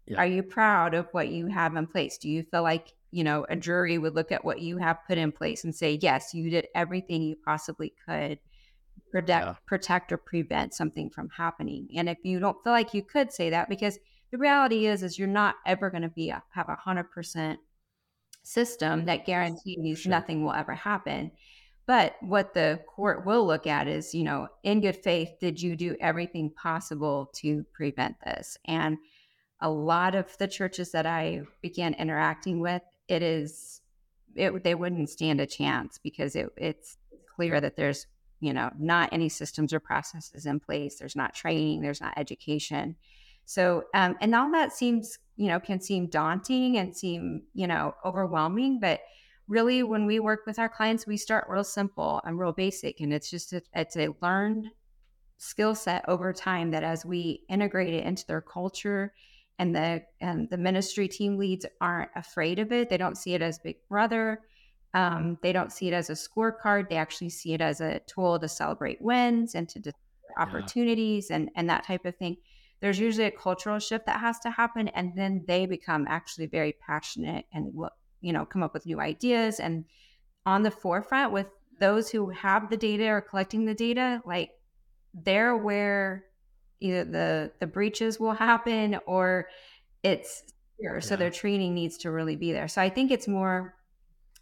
[0.05, 0.19] Yeah.
[0.19, 2.17] Are you proud of what you have in place?
[2.17, 5.17] Do you feel like, you know, a jury would look at what you have put
[5.17, 8.39] in place and say, yes, you did everything you possibly could
[9.11, 9.55] protect yeah.
[9.65, 13.49] protect or prevent something from happening and if you don't feel like you could say
[13.49, 13.97] that because
[14.31, 17.59] the reality is is you're not ever going to be a, have a hundred percent
[18.43, 20.09] system that guarantees sure.
[20.09, 21.31] nothing will ever happen
[21.85, 25.75] but what the court will look at is you know in good faith did you
[25.75, 28.97] do everything possible to prevent this and
[29.61, 33.81] a lot of the churches that i began interacting with it is
[34.35, 36.97] it, they wouldn't stand a chance because it, it's
[37.35, 38.05] clear that there's
[38.39, 40.97] you know, not any systems or processes in place.
[40.97, 42.95] There's not training, there's not education.
[43.45, 47.95] So, um, and all that seems, you know, can seem daunting and seem, you know,
[48.03, 48.79] overwhelming.
[48.79, 48.99] But
[49.47, 52.99] really, when we work with our clients, we start real simple and real basic.
[52.99, 54.67] And it's just, a, it's a learned
[55.37, 59.13] skill set over time that as we integrate it into their culture
[59.59, 63.41] and the and the ministry team leads aren't afraid of it they don't see it
[63.41, 64.41] as big brother
[64.97, 66.89] um, they don't see it as a scorecard.
[66.89, 69.93] They actually see it as a tool to celebrate wins and to
[70.39, 71.35] opportunities yeah.
[71.35, 72.37] and, and that type of thing.
[72.81, 76.73] There's usually a cultural shift that has to happen, and then they become actually very
[76.73, 79.85] passionate and will, you know, come up with new ideas and
[80.47, 81.47] on the forefront with
[81.79, 84.21] those who have the data or collecting the data.
[84.25, 84.49] Like
[85.13, 86.25] they're where
[86.79, 89.47] either the the breaches will happen or
[90.01, 90.43] it's
[90.79, 90.99] yeah.
[90.99, 92.67] so their training needs to really be there.
[92.67, 93.76] So I think it's more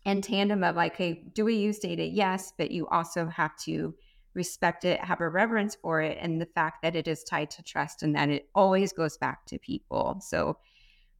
[0.06, 2.04] in tandem of like, hey, do we use data?
[2.04, 3.94] Yes, but you also have to
[4.34, 7.64] respect it, have a reverence for it, and the fact that it is tied to
[7.64, 10.20] trust and that it always goes back to people.
[10.22, 10.58] So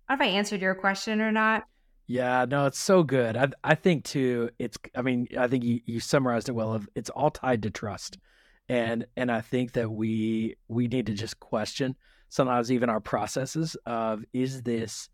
[0.08, 1.66] I don't know if I answered your question or not.
[2.08, 3.36] Yeah, no, it's so good.
[3.36, 4.52] I I think too.
[4.60, 4.78] It's.
[4.96, 6.74] I mean, I think you, you summarized it well.
[6.74, 8.20] Of it's all tied to trust,
[8.70, 11.96] and and I think that we we need to just question
[12.30, 15.10] sometimes even our processes of is this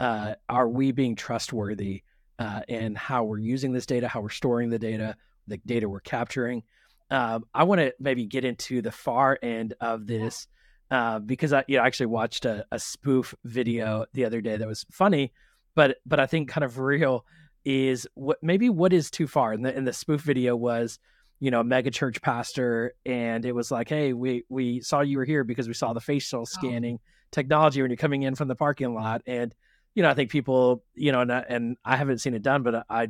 [0.00, 2.02] uh, are we being trustworthy
[2.38, 6.00] uh, in how we're using this data, how we're storing the data, the data we're
[6.00, 6.62] capturing.
[7.10, 10.46] Um, I want to maybe get into the far end of this
[10.90, 14.68] uh, because I you know, actually watched a, a spoof video the other day that
[14.68, 15.32] was funny
[15.78, 17.24] but but I think kind of real
[17.64, 19.52] is what maybe what is too far.
[19.52, 20.98] And the in the spoof video was,
[21.38, 25.18] you know, a mega church pastor, and it was like, hey, we we saw you
[25.18, 27.06] were here because we saw the facial scanning oh.
[27.30, 29.54] technology when you're coming in from the parking lot, and
[29.98, 32.86] you know, I think people, you know, and, and I haven't seen it done, but
[32.88, 33.08] I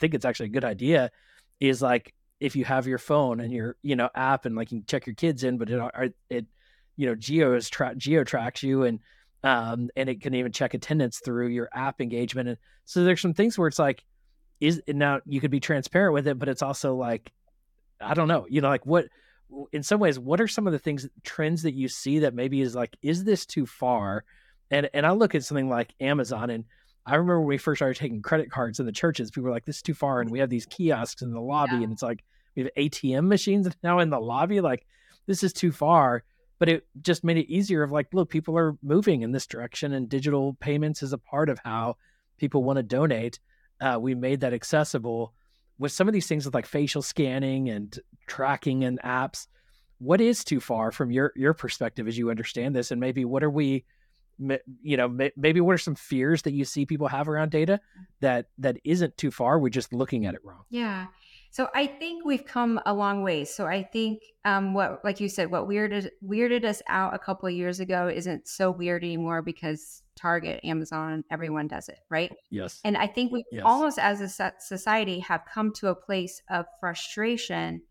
[0.00, 1.12] think it's actually a good idea.
[1.60, 4.80] Is like if you have your phone and your you know app and like you
[4.80, 6.46] can check your kids in, but it it
[6.96, 8.98] you know geo is tra- geo tracks you and
[9.44, 12.48] um, and it can even check attendance through your app engagement.
[12.48, 14.02] And so there's some things where it's like,
[14.58, 17.30] is now you could be transparent with it, but it's also like,
[18.00, 19.06] I don't know, you know, like what,
[19.70, 22.60] in some ways, what are some of the things trends that you see that maybe
[22.60, 24.24] is like, is this too far?
[24.72, 26.64] And and I look at something like Amazon, and
[27.06, 29.66] I remember when we first started taking credit cards in the churches, people were like,
[29.66, 31.82] "This is too far," and we have these kiosks in the lobby, yeah.
[31.82, 32.24] and it's like
[32.56, 34.60] we have ATM machines now in the lobby.
[34.60, 34.84] Like,
[35.26, 36.24] this is too far
[36.62, 39.92] but it just made it easier of like look people are moving in this direction
[39.92, 41.96] and digital payments is a part of how
[42.38, 43.40] people want to donate
[43.80, 45.34] uh, we made that accessible
[45.80, 49.48] with some of these things with like facial scanning and tracking and apps
[49.98, 53.42] what is too far from your your perspective as you understand this and maybe what
[53.42, 53.84] are we
[54.82, 57.80] you know maybe what are some fears that you see people have around data
[58.20, 61.06] that that isn't too far we're just looking at it wrong yeah
[61.52, 63.44] so I think we've come a long way.
[63.44, 67.46] So I think um, what, like you said, what weirded weirded us out a couple
[67.46, 72.32] of years ago isn't so weird anymore because Target, Amazon, everyone does it, right?
[72.50, 72.80] Yes.
[72.84, 73.64] And I think we yes.
[73.66, 77.82] almost as a society have come to a place of frustration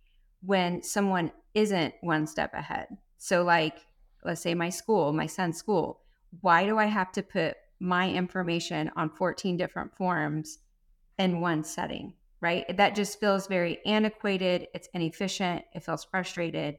[0.42, 2.88] when someone isn't one step ahead.
[3.20, 3.78] So like,
[4.26, 6.02] let's say my school, my son's school,
[6.40, 10.60] why do I have to put my information on 14 different forms
[11.20, 12.14] in one setting?
[12.42, 12.66] right?
[12.76, 14.68] That just feels very antiquated.
[14.74, 15.64] It's inefficient.
[15.74, 16.78] It feels frustrated.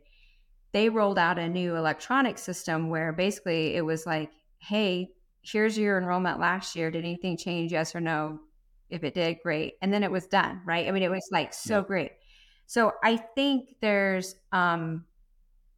[0.72, 5.10] They rolled out a new electronic system where basically it was like, hey,
[5.42, 6.90] here's your enrollment last year.
[6.90, 7.70] Did anything change?
[7.72, 8.40] Yes or no?
[8.90, 9.74] If it did, great.
[9.80, 10.86] And then it was done, right?
[10.86, 11.84] I mean, it was like so yeah.
[11.84, 12.12] great.
[12.66, 15.04] So I think there's um,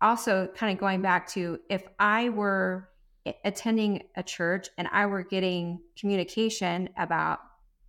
[0.01, 2.89] also kind of going back to if I were
[3.45, 7.41] attending a church and I were getting communication about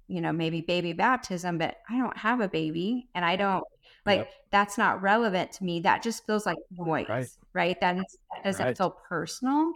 [0.08, 3.64] you know, maybe baby baptism, but I don't have a baby and I don't
[4.06, 4.30] like yep.
[4.52, 5.80] that's not relevant to me.
[5.80, 7.28] That just feels like noise, right?
[7.54, 7.82] right?
[7.82, 8.78] That, is, that doesn't right.
[8.78, 9.74] feel personal.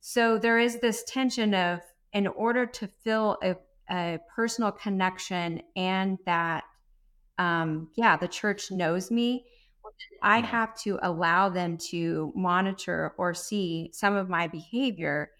[0.00, 1.80] So there is this tension of
[2.12, 3.56] in order to feel a,
[3.90, 6.64] a personal connection and that,
[7.38, 9.44] um, yeah, the church knows me.
[10.22, 15.30] I have to allow them to monitor or see some of my behavior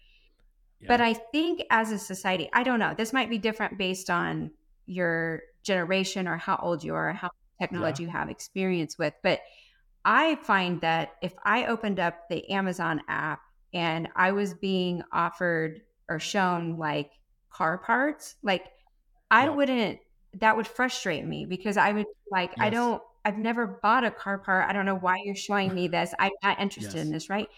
[0.85, 4.51] but I think as a society, I don't know, this might be different based on
[4.85, 8.09] your generation or how old you are, how technology yeah.
[8.09, 9.13] you have experience with.
[9.23, 9.41] But
[10.05, 13.41] I find that if I opened up the Amazon app
[13.73, 17.11] and I was being offered or shown like
[17.49, 18.67] car parts, like
[19.31, 19.49] I yeah.
[19.49, 19.99] wouldn't,
[20.35, 22.67] that would frustrate me because I would like, yes.
[22.67, 24.69] I don't, I've never bought a car part.
[24.69, 26.13] I don't know why you're showing me this.
[26.17, 27.05] I'm not interested yes.
[27.05, 27.49] in this, right?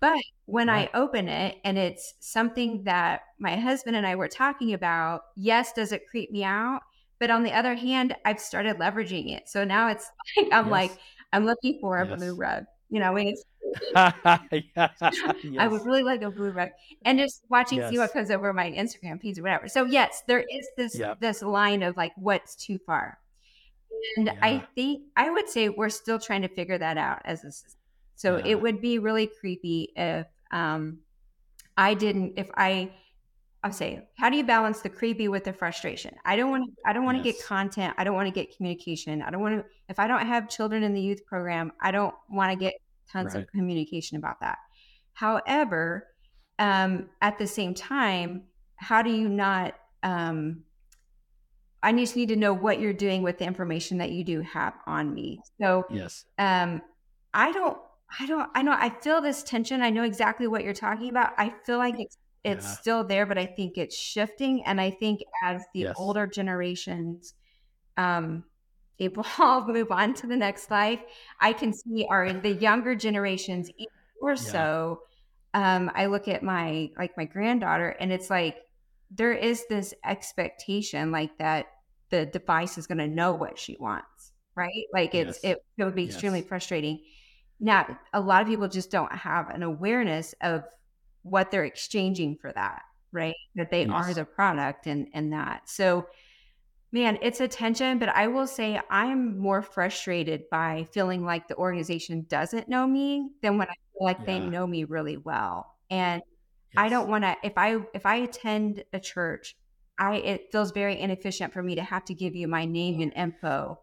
[0.00, 0.88] But when right.
[0.94, 5.74] I open it and it's something that my husband and I were talking about, yes,
[5.74, 6.80] does it creep me out?
[7.20, 9.50] But on the other hand, I've started leveraging it.
[9.50, 10.72] So now it's like, I'm yes.
[10.72, 10.98] like,
[11.34, 12.18] I'm looking for a yes.
[12.18, 12.64] blue rug.
[12.88, 13.44] You know, it's,
[13.94, 14.14] yes.
[15.58, 16.70] I would really like a blue rug,
[17.04, 19.68] and just watching see what comes over my Instagram feeds or whatever.
[19.68, 21.20] So yes, there is this yep.
[21.20, 23.18] this line of like what's too far,
[24.16, 24.38] and yeah.
[24.42, 27.80] I think I would say we're still trying to figure that out as a system.
[28.16, 28.46] so yeah.
[28.46, 30.98] it would be really creepy if um,
[31.76, 32.90] I didn't, if I,
[33.62, 36.14] I'll say, how do you balance the creepy with the frustration?
[36.24, 37.36] I don't want to, I don't want to yes.
[37.36, 37.94] get content.
[37.98, 39.22] I don't want to get communication.
[39.22, 42.14] I don't want to, if I don't have children in the youth program, I don't
[42.30, 42.74] want to get
[43.10, 43.44] tons right.
[43.44, 44.58] of communication about that.
[45.12, 46.08] However,
[46.58, 48.44] um, at the same time,
[48.76, 50.62] how do you not, um,
[51.82, 54.74] I just need to know what you're doing with the information that you do have
[54.86, 55.42] on me.
[55.60, 56.82] So, yes, um,
[57.34, 57.78] I don't
[58.20, 59.82] I don't I know I feel this tension.
[59.82, 61.32] I know exactly what you're talking about.
[61.38, 62.78] I feel like it's it's Yeah.
[62.78, 64.64] still there, but I think it's shifting.
[64.64, 65.96] And I think as the Yes.
[65.96, 67.34] older generations
[67.96, 68.44] um
[68.98, 71.02] evolve, move on to the next life,
[71.40, 74.64] I can see our the younger generations even more Yeah.
[74.64, 75.02] so.
[75.54, 78.58] Um, I look at my like my granddaughter and it's like
[79.10, 81.66] there is this expectation like that
[82.10, 84.86] the device is gonna know what she wants, right?
[84.92, 85.44] Like it's Yes.
[85.44, 87.00] it, it would be extremely frustrating.
[87.60, 90.64] Now, a lot of people just don't have an awareness of
[91.22, 92.82] what they're exchanging for that,
[93.12, 93.34] right?
[93.56, 95.68] That they are the product and and that.
[95.68, 96.08] So,
[96.92, 101.56] man, it's a tension, but I will say I'm more frustrated by feeling like the
[101.56, 105.76] organization doesn't know me than when I feel like they know me really well.
[105.90, 106.22] And
[106.76, 109.56] I don't want to if I if I attend a church,
[109.98, 113.12] I it feels very inefficient for me to have to give you my name and
[113.14, 113.80] info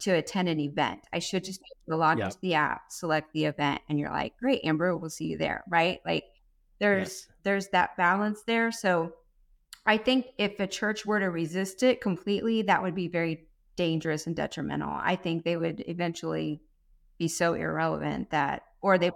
[0.00, 1.00] to attend an event.
[1.12, 2.26] I should just log Yeah.
[2.26, 5.64] into the app, select the event, and you're like, "Great, Amber, we'll see you there."
[5.68, 6.00] Right?
[6.04, 6.24] Like
[6.78, 7.28] there's Yes.
[7.44, 8.70] there's that balance there.
[8.72, 9.14] So
[9.86, 14.26] I think if a church were to resist it completely, that would be very dangerous
[14.26, 14.90] and detrimental.
[14.92, 16.62] I think they would eventually
[17.18, 19.10] be so irrelevant that, or they,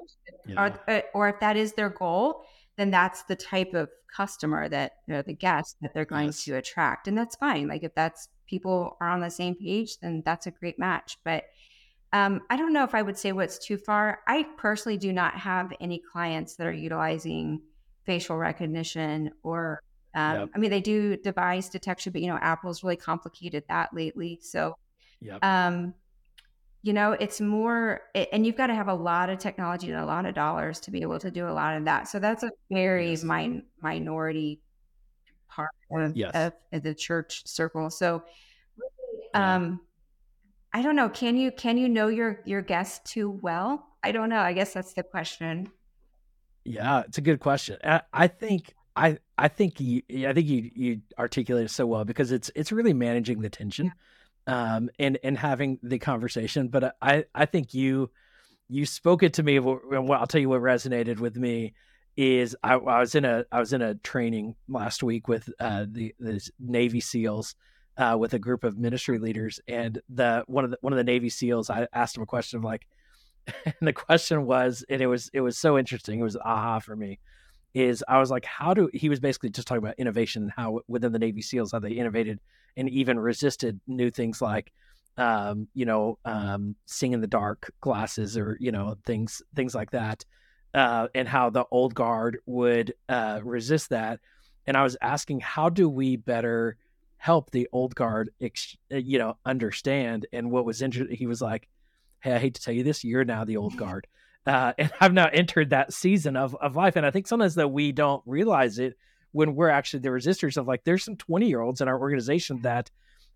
[0.46, 0.68] Yeah.
[0.68, 2.44] or, uh, or if that is their goal,
[2.76, 6.44] then that's the type of customer that, you know, the guest that they're going Yes.
[6.44, 7.08] to attract.
[7.08, 7.68] And that's fine.
[7.68, 11.18] Like if that's people are on the same page, then that's a great match.
[11.24, 11.44] But
[12.12, 14.20] um, I don't know if I would say what's too far.
[14.26, 17.62] I personally do not have any clients that are utilizing
[18.04, 19.80] facial recognition or,
[20.14, 20.48] um, Yep.
[20.54, 24.40] I mean, they do device detection, but you know, Apple's really complicated that lately.
[24.42, 24.76] So,
[25.20, 25.44] Yep.
[25.44, 25.94] um,
[26.82, 30.06] you know, it's more, and you've got to have a lot of technology and a
[30.06, 32.08] lot of dollars to be able to do a lot of that.
[32.08, 33.22] So that's a very Yes.
[33.22, 34.62] min- minority
[35.48, 36.32] part of, Yes.
[36.34, 37.90] of, of the church circle.
[37.90, 38.24] So,
[38.76, 39.54] really, Yeah.
[39.56, 39.80] um,
[40.72, 41.08] I don't know.
[41.08, 43.88] Can you can you know your your guests too well?
[44.04, 44.38] I don't know.
[44.40, 45.72] I guess that's the question.
[46.64, 47.78] Yeah, it's a good question.
[47.82, 52.04] I, I think I I think you I think you you articulate it so well
[52.04, 53.92] because it's it's really managing the tension,
[54.51, 56.68] um, and and having the conversation.
[56.68, 58.11] But I I think you
[58.68, 59.57] you spoke it to me.
[59.57, 61.74] And I'll tell you what resonated with me
[62.16, 65.86] is I, I was in a I was in a training last week with uh,
[65.88, 67.55] the the Navy SEALs.
[67.96, 71.05] Uh, with a group of ministry leaders, and the one of the one of the
[71.05, 72.86] Navy SEAls, I asked him a question of like,
[73.66, 76.18] and the question was, and it was it was so interesting.
[76.18, 77.18] It was aha for me.
[77.72, 80.80] Is I was like, how do he was basically just talking about innovation and how
[80.88, 82.40] within the Navy SEALs how they innovated
[82.76, 84.72] and even resisted new things like,
[85.16, 89.90] um, you know, um, sing in the dark glasses or you know things things like
[89.92, 90.24] that,
[90.74, 94.20] uh, and how the old guard would uh, resist that.
[94.66, 96.76] And I was asking, how do we better
[97.16, 100.26] help the old guard, ex- uh, you know, understand?
[100.32, 101.68] And what was interesting, he was like,
[102.20, 104.06] hey, I hate to tell you this, you're now the old guard.
[104.47, 106.97] Uh, and I've now entered that season of, of life.
[106.97, 108.97] And I think sometimes that we don't realize it
[109.32, 112.62] when we're actually the resistors of like, there's some 20 year olds in our organization
[112.62, 112.91] that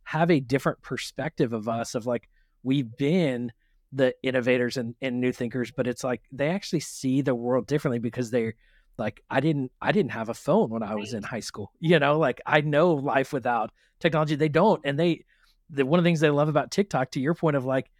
[0.05, 2.29] have a different perspective of us, of like,
[2.63, 3.53] we've been
[3.93, 8.01] the innovators and, and new thinkers, but it's like they actually see the world differently
[8.01, 8.55] because they're
[8.99, 11.99] like, I didn't, I didn't have a phone when I was in high school, you
[11.99, 14.35] know, like I know life without technology.
[14.35, 14.81] They don't.
[14.85, 15.25] And they,
[15.71, 17.91] the, one of the things they love about TikTok, to your point of like,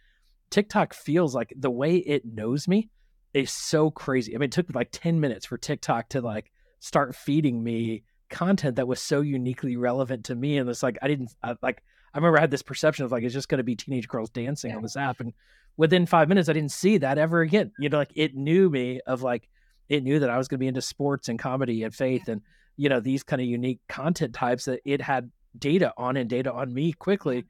[0.49, 2.89] TikTok feels like the way it knows me
[3.33, 4.33] is so crazy.
[4.33, 8.77] I mean, it took like 10 minutes for TikTok to like start feeding me content
[8.77, 10.57] that was so uniquely relevant to me.
[10.57, 11.83] And it's like, I didn't I, like,
[12.13, 14.29] I remember I had this perception of like, it's just going to be teenage girls
[14.29, 15.19] dancing on this app.
[15.19, 15.33] And
[15.77, 17.71] within five minutes, I didn't see that ever again.
[17.77, 19.49] You know, like it knew me of like,
[19.89, 22.41] it knew that I was going to be into sports and comedy and faith and,
[22.77, 26.51] you know, these kind of unique content types that it had data on and data
[26.51, 27.45] on me quickly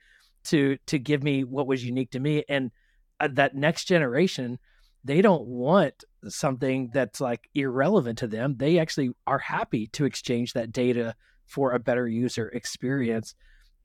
[0.46, 2.72] to to give me what was unique to me and
[3.20, 4.60] that next generation
[5.04, 10.54] they don't want something that's like irrelevant to them they actually are happy to exchange
[10.54, 13.36] that data for a better user experience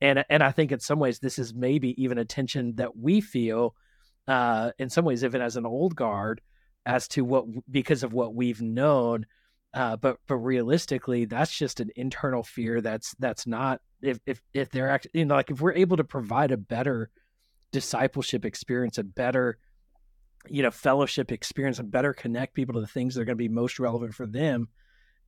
[0.01, 3.21] and and i think in some ways this is maybe even a tension that we
[3.21, 3.75] feel
[4.27, 6.41] uh in some ways even as an old guard
[6.85, 9.25] as to what because of what we've known
[9.73, 12.81] uh, but but realistically, that's just an internal fear.
[12.81, 16.03] That's that's not if if if they're actually you know like if we're able to
[16.03, 17.09] provide a better
[17.71, 19.57] discipleship experience, a better
[20.49, 23.43] you know fellowship experience, and better connect people to the things that are going to
[23.43, 24.69] be most relevant for them,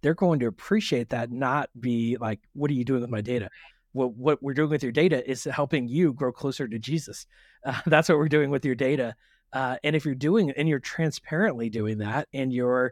[0.01, 1.31] they're going to appreciate that.
[1.31, 3.49] Not be like, what are you doing with my data?
[3.91, 7.25] What what we're doing with your data is helping you grow closer to Jesus.
[7.65, 9.15] Uh, that's what we're doing with your data.
[9.53, 12.91] Uh, and if you're doing and you're transparently doing that, and you're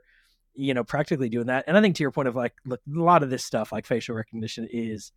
[0.53, 1.65] you know, practically doing that.
[1.67, 3.85] And I think to your point of like, look, a lot of this stuff like
[3.85, 5.11] facial recognition is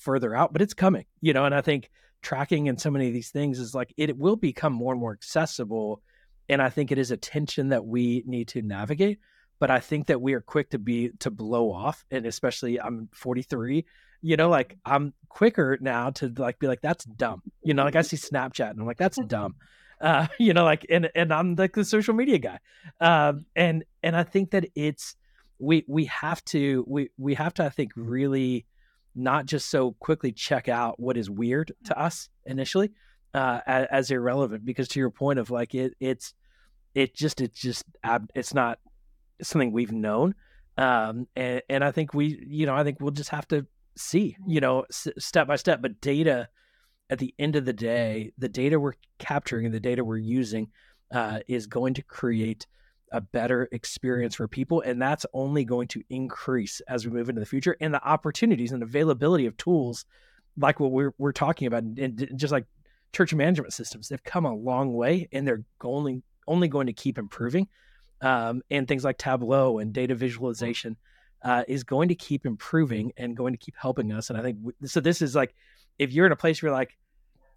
[0.00, 1.90] further out, but it's coming, you know, and I think
[2.24, 5.12] tracking and so many of these things is like, it will become more and more
[5.12, 6.02] accessible
[6.48, 9.18] and I think it is a tension that we need to navigate.
[9.58, 13.08] But I think that we are quick to be to blow off, and especially I'm
[13.12, 13.84] 43.
[14.20, 17.42] You know, like I'm quicker now to like be like that's dumb.
[17.62, 19.54] You know, like I see Snapchat and I'm like that's dumb.
[20.00, 22.58] Uh, you know, like and and I'm like the social media guy,
[23.00, 25.14] um, and and I think that it's
[25.58, 28.66] we we have to we we have to I think really
[29.14, 32.90] not just so quickly check out what is weird to us initially
[33.32, 36.34] uh, as, as, irrelevant because to your point of like it it's
[36.94, 37.84] it just it's just
[38.34, 38.78] it's not
[39.42, 40.34] something we've known
[40.76, 44.36] um, and, and I think we you know I think we'll just have to see
[44.46, 46.48] you know s- step by step but data
[47.10, 50.68] at the end of the day the data we're capturing and the data we're using
[51.12, 52.66] uh, is going to create
[53.12, 54.80] a better experience for people.
[54.80, 57.76] And that's only going to increase as we move into the future.
[57.80, 60.04] And the opportunities and availability of tools
[60.56, 62.66] like what we're, we're talking about, and just like
[63.12, 67.18] church management systems, they've come a long way and they're only, only going to keep
[67.18, 67.68] improving.
[68.20, 70.96] Um, and things like Tableau and data visualization
[71.42, 74.30] uh, is going to keep improving and going to keep helping us.
[74.30, 75.00] And I think so.
[75.00, 75.54] This is like,
[75.98, 76.96] if you're in a place where you're like,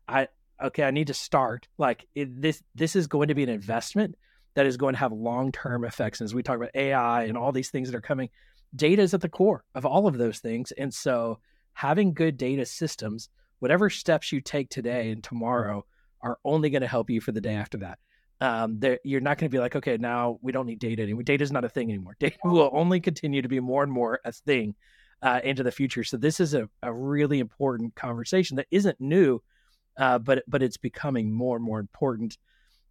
[0.07, 0.27] I,
[0.61, 4.15] okay, I need to start, like it, this, this is going to be an investment
[4.58, 6.20] that is going to have long term effects.
[6.20, 8.30] And as we talk about AI and all these things that are coming,
[8.76, 10.72] data is at the core of all of those things.
[10.72, 11.38] And so
[11.74, 13.30] having good data systems,
[13.60, 15.86] whatever steps you take today and tomorrow
[16.22, 17.99] are only going to help you for the day after that.
[18.41, 21.22] Um, you're not going to be like, okay, now we don't need data anymore.
[21.22, 22.16] Data is not a thing anymore.
[22.20, 24.74] Data will only continue to be more and more a thing
[25.22, 26.03] uh, into the future.
[26.03, 29.39] So this is a, a really important conversation that isn't new,
[29.99, 32.39] uh, but but it's becoming more and more important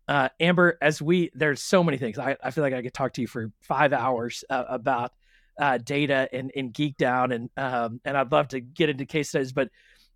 [0.09, 2.19] uh, Amber, as we there's so many things.
[2.19, 5.13] I, I feel like I could talk to you for five hours uh, about
[5.59, 9.31] uh, data and, and geek down, and um, and I'd love to get into case
[9.31, 9.71] studies, but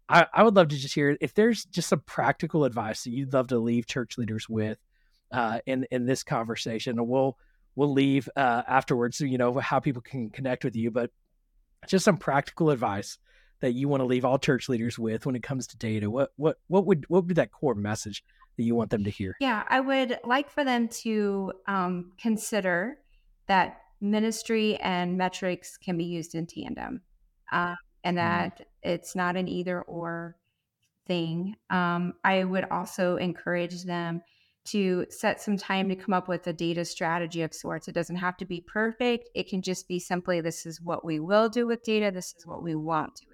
[0.09, 3.33] I, I would love to just hear if there's just some practical advice that you'd
[3.33, 4.79] love to leave church leaders with
[5.33, 7.39] uh, in in this conversation, and we'll
[7.77, 9.19] we'll leave uh, afterwards.
[9.19, 11.11] So you know how people can connect with you, but
[11.89, 13.19] just some practical advice
[13.61, 16.11] that you want to leave all church leaders with when it comes to data.
[16.11, 18.25] What what what would what would be that core message
[18.61, 19.37] that you want them to hear?
[19.41, 22.99] Yeah, I would like for them to um, consider
[23.47, 27.01] that ministry and metrics can be used in tandem,
[27.51, 28.27] uh, and mm-hmm.
[28.27, 28.65] that mm.
[28.83, 30.37] it's not an either or
[31.07, 31.57] thing.
[31.71, 34.21] Um, I would also encourage them
[34.67, 37.89] to set some time to come up with a data strategy of sorts.
[37.89, 39.31] It doesn't have to be perfect.
[39.35, 42.47] It can just be simply this is what we will do with data, this is
[42.47, 43.30] what we want to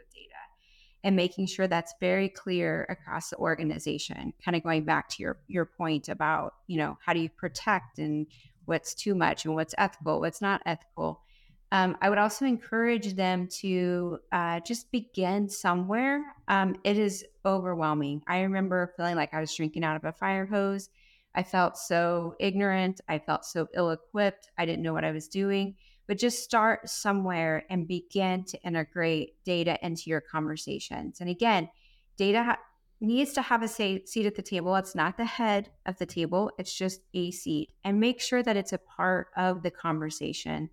[1.06, 5.38] and making sure that's very clear across the organization kind of going back to your
[5.46, 8.26] your point about you know how do you protect and
[8.64, 11.22] what's too much and what's ethical what's not ethical.
[11.70, 16.24] Um, i would also encourage them to uh, just begin somewhere.
[16.48, 18.22] Um, it is overwhelming.
[18.26, 20.90] I remember feeling like i was drinking out of a fire hose.
[21.36, 23.00] I felt so ignorant.
[23.08, 24.50] I felt so ill-equipped.
[24.58, 25.76] I didn't know what i was doing
[26.06, 31.20] but just start somewhere and begin to integrate data into your conversations.
[31.20, 31.68] And again,
[32.16, 32.58] data ha-
[33.00, 34.74] needs to have a say- seat at the table.
[34.76, 37.72] It's not the head of the table, it's just a seat.
[37.84, 40.70] And make sure that it's a part of the conversation.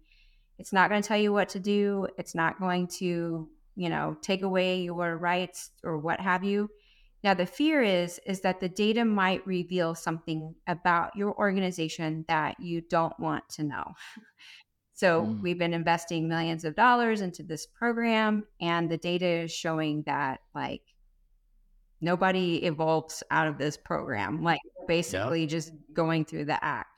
[0.60, 4.16] It's not going to tell you what to do, it's not going to, you know,
[4.22, 6.70] take away your rights or what have you.
[7.24, 12.60] Now the fear is is that the data might reveal something about your organization that
[12.60, 13.94] you don't want to know.
[14.94, 15.42] So mm.
[15.42, 20.42] we've been investing millions of dollars into this program, and the data is showing that
[20.54, 20.84] like
[22.00, 25.50] nobody evolves out of this program, like basically yep.
[25.50, 26.90] just going through the act.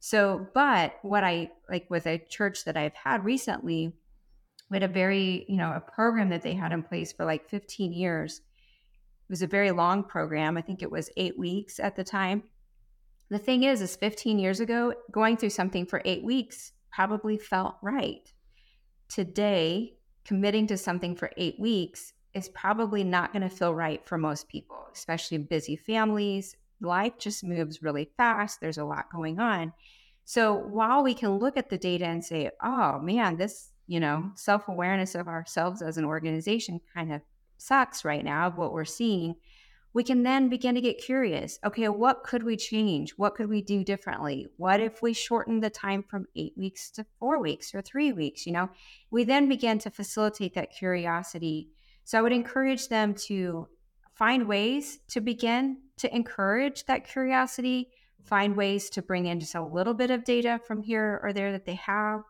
[0.00, 3.92] So, but what I like with a church that I've had recently,
[4.70, 7.48] we had a very, you know, a program that they had in place for like
[7.48, 8.38] 15 years.
[8.38, 10.56] It was a very long program.
[10.56, 12.44] I think it was eight weeks at the time.
[13.30, 17.76] The thing is, is 15 years ago, going through something for eight weeks probably felt
[17.82, 18.30] right.
[19.08, 24.18] Today, committing to something for eight weeks is probably not going to feel right for
[24.18, 26.56] most people, especially busy families.
[26.80, 29.72] Life just moves really fast, there's a lot going on.
[30.24, 34.30] So while we can look at the data and say, oh man, this, you know,
[34.34, 37.22] self awareness of ourselves as an organization kind of
[37.56, 39.34] sucks right now of what we're seeing
[39.98, 41.58] we can then begin to get curious.
[41.66, 43.14] Okay, what could we change?
[43.16, 44.46] What could we do differently?
[44.56, 48.46] What if we shorten the time from eight weeks to four weeks or three weeks?
[48.46, 48.70] You know,
[49.10, 51.70] we then begin to facilitate that curiosity.
[52.04, 53.66] So I would encourage them to
[54.14, 57.88] find ways to begin to encourage that curiosity,
[58.22, 61.50] find ways to bring in just a little bit of data from here or there
[61.50, 62.20] that they have.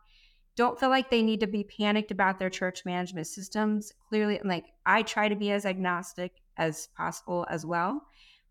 [0.55, 3.93] Don't feel like they need to be panicked about their church management systems.
[4.09, 8.03] Clearly, like I try to be as agnostic as possible as well.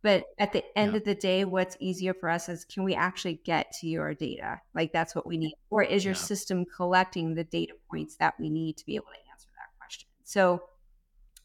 [0.03, 0.99] But at the end yeah.
[0.99, 4.61] of the day, what's easier for us is can we actually get to your data?
[4.75, 5.55] Like that's what we need.
[5.71, 6.21] Or is your yeah.
[6.21, 10.09] system collecting the data points that we need to be able to answer that question?
[10.25, 10.63] So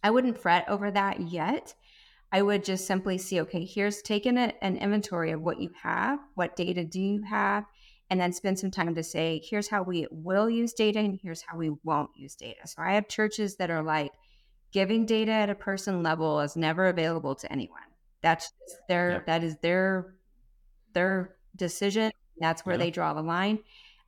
[0.03, 1.73] I wouldn't fret over that yet.
[2.31, 6.19] I would just simply see, okay, here's taking a, an inventory of what you have,
[6.35, 7.65] what data do you have,
[8.09, 11.41] and then spend some time to say, here's how we will use data and here's
[11.41, 12.67] how we won't use data.
[12.67, 14.11] So I have churches that are like,
[14.73, 17.79] giving data at a person level is never available to anyone.
[18.21, 18.51] That's
[18.89, 19.25] their yep.
[19.27, 20.15] that is their
[20.93, 22.11] their decision.
[22.39, 22.81] That's where yep.
[22.81, 23.59] they draw the line.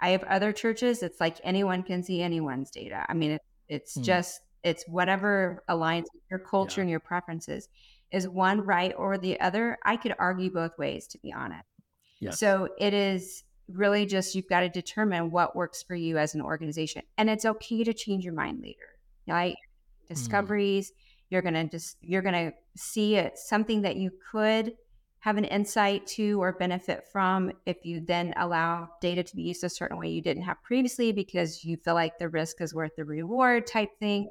[0.01, 1.03] I have other churches.
[1.03, 3.05] It's like anyone can see anyone's data.
[3.07, 4.03] I mean, it, it's mm.
[4.03, 6.84] just it's whatever aligns with your culture yeah.
[6.84, 7.70] and your preferences.
[8.11, 9.78] Is one right or the other?
[9.84, 11.68] I could argue both ways, to be honest.
[12.20, 12.39] Yes.
[12.39, 16.41] So it is really just you've got to determine what works for you as an
[16.41, 18.88] organization, and it's okay to change your mind later.
[19.28, 19.55] Right?
[20.06, 20.16] Mm.
[20.16, 20.91] Discoveries.
[20.91, 20.95] Mm
[21.30, 24.74] you're going to just you're going to see it something that you could
[25.20, 29.64] have an insight to or benefit from if you then allow data to be used
[29.64, 32.95] a certain way you didn't have previously because you feel like the risk is worth
[32.95, 34.30] the reward type thing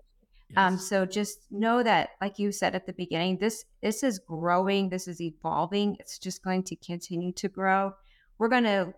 [0.57, 0.75] um, yes.
[0.75, 4.89] um, so just know that like you said at the beginning this this is growing
[4.89, 7.93] this is evolving it's just going to continue to grow
[8.39, 8.95] we're going to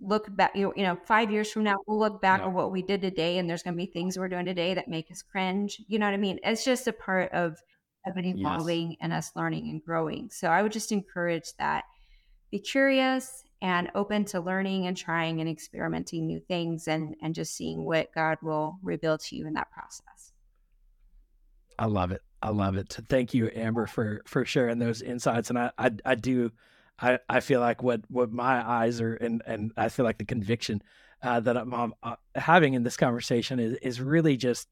[0.00, 2.46] look back, you know, you know, five years from now, we'll look back yeah.
[2.46, 4.88] on what we did today, and there's going to be things we're doing today that
[4.88, 5.80] make us cringe.
[5.88, 6.38] You know what I mean?
[6.42, 7.58] It's just a part of
[8.06, 8.98] of it evolving yes.
[9.02, 10.30] and us learning and growing.
[10.30, 11.84] So I would just encourage that.
[12.50, 17.54] Be curious and open to learning and trying and experimenting new things and and just
[17.54, 20.32] seeing what God will reveal to you in that process.
[21.78, 22.22] I love it.
[22.42, 22.96] I love it.
[23.08, 25.50] Thank you, Amber, for for sharing those insights.
[25.50, 26.50] And I I, I do
[27.00, 30.24] I, I feel like what, what my eyes are and, and I feel like the
[30.24, 30.82] conviction
[31.22, 34.68] uh, that I'm uh, having in this conversation is, is really just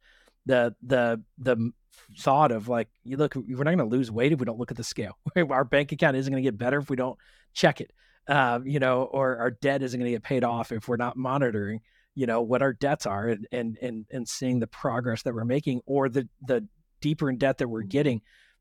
[0.46, 1.72] the the the
[2.18, 4.70] thought of like you look we're not going to lose weight if we don't look
[4.70, 5.18] at the scale.
[5.36, 7.18] Our bank account isn't going to get better if we don't
[7.52, 7.92] check it
[8.28, 11.16] um, you know or our debt isn't going to get paid off if we're not
[11.16, 11.80] monitoring
[12.14, 15.44] you know what our debts are and and and, and seeing the progress that we're
[15.44, 16.66] making or the the
[17.00, 18.20] deeper in debt that we're getting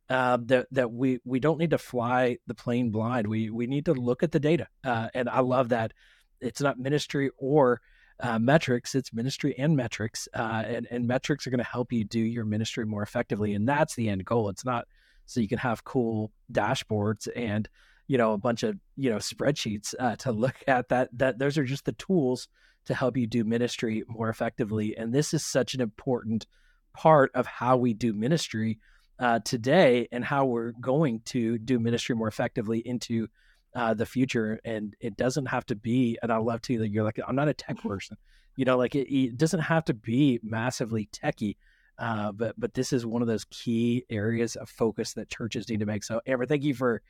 [0.09, 3.27] uh, that that we we don't need to fly the plane blind.
[3.27, 5.93] We we need to look at the data, uh, and I love that
[6.39, 7.81] it's not ministry or
[8.19, 12.05] uh, metrics; it's ministry and metrics, uh, and and metrics are going to help you
[12.05, 14.49] do your ministry more effectively, and that's the end goal.
[14.49, 14.87] It's not
[15.25, 17.67] so you can have cool dashboards and
[18.07, 20.87] you know a bunch of you know spreadsheets uh, to look at.
[20.89, 22.47] That that those are just the tools
[22.85, 26.47] to help you do ministry more effectively, and this is such an important
[26.93, 28.79] part of how we do ministry
[29.19, 33.27] uh, today and how we're going to do ministry more effectively into
[33.75, 34.59] uh, the future.
[34.63, 37.47] And it doesn't have to be, and I love to that you're like, I'm not
[37.47, 37.89] a tech mm-hmm.
[37.89, 38.17] person,
[38.55, 41.57] you know, like it, it doesn't have to be massively techy.
[41.99, 45.79] Uh, but but this is one of those key areas of focus that churches need
[45.79, 46.03] to make.
[46.03, 47.01] So Amber, thank you for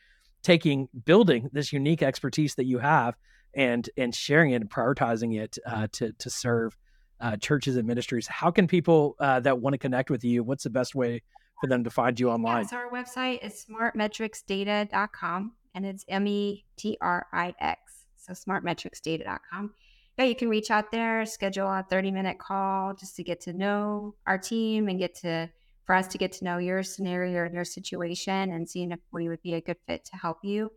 [0.43, 3.15] taking building this unique expertise that you have
[3.53, 6.77] and and sharing it and prioritizing it uh, to to serve
[7.19, 8.27] uh, churches and ministries.
[8.27, 10.43] How can people uh, that want to connect with you?
[10.43, 11.21] What's the best way
[11.59, 12.63] for them to find you online?
[12.63, 17.79] Yeah, so our website is smartmetrixdata.com and it's M E T R I X.
[18.17, 19.73] So smartmetrixdata.com.
[20.17, 23.53] Yeah, you can reach out there, schedule a 30 minute call just to get to
[23.53, 25.49] know our team and get to
[25.85, 29.29] for us to get to know your scenario and your situation and seeing if we
[29.29, 30.69] would be a good fit to help you.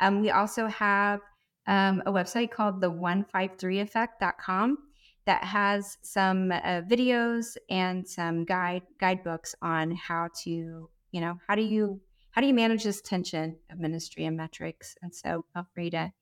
[0.00, 1.20] Um, we also have
[1.66, 4.78] um, a website called the 153effect.com
[5.26, 11.54] that has some uh, videos and some guide guidebooks on how to you know how
[11.54, 12.00] do you
[12.32, 14.96] how do you manage this tension of ministry and metrics?
[15.02, 16.12] And so feel free to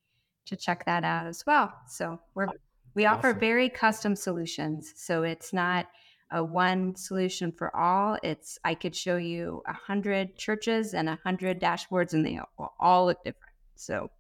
[0.45, 1.73] to check that out as well.
[1.89, 2.49] So we're
[2.95, 4.93] we offer very custom solutions.
[4.97, 5.87] So it's not
[6.31, 8.19] a one solution for all.
[8.23, 12.39] It's i could show you a hundred churches and a hundred dashboards and they
[12.79, 13.55] all look different.
[13.77, 14.11] So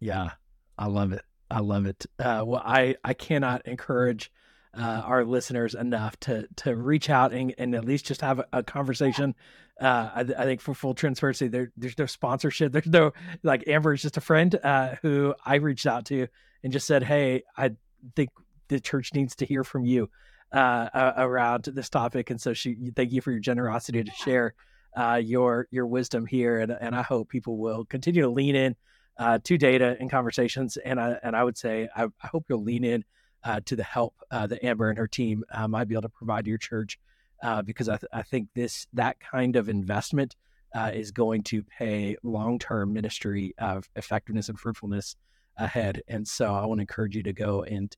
[0.00, 0.30] yeah
[0.78, 2.06] i love it I love it.
[2.18, 4.30] Uh, well, I I cannot encourage
[4.74, 8.46] uh, our listeners enough to to reach out and, and at least just have a,
[8.52, 9.34] a conversation.
[9.80, 12.72] Uh, I, I, think for full transparency, there, there's no sponsorship.
[12.74, 13.12] There's no
[13.44, 16.26] like Amber is just a friend uh, who I reached out to
[16.64, 17.72] and just said, "Hey, I
[18.16, 18.30] think
[18.68, 20.10] the church needs to hear from you
[20.52, 24.54] uh, around this topic." And so she, thank you for your generosity to share
[24.96, 28.74] uh, your your wisdom here, and and I hope people will continue to lean in
[29.18, 30.76] uh, to data and conversations.
[30.76, 33.04] And I and I would say I, I hope you'll lean in
[33.44, 36.08] uh, to the help uh, that Amber and her team uh, might be able to
[36.08, 36.98] provide to your church,
[37.42, 40.36] uh, because I, th- I think this that kind of investment
[40.74, 45.16] uh, is going to pay long term ministry of effectiveness and fruitfulness
[45.56, 46.02] ahead.
[46.08, 47.94] And so I want to encourage you to go and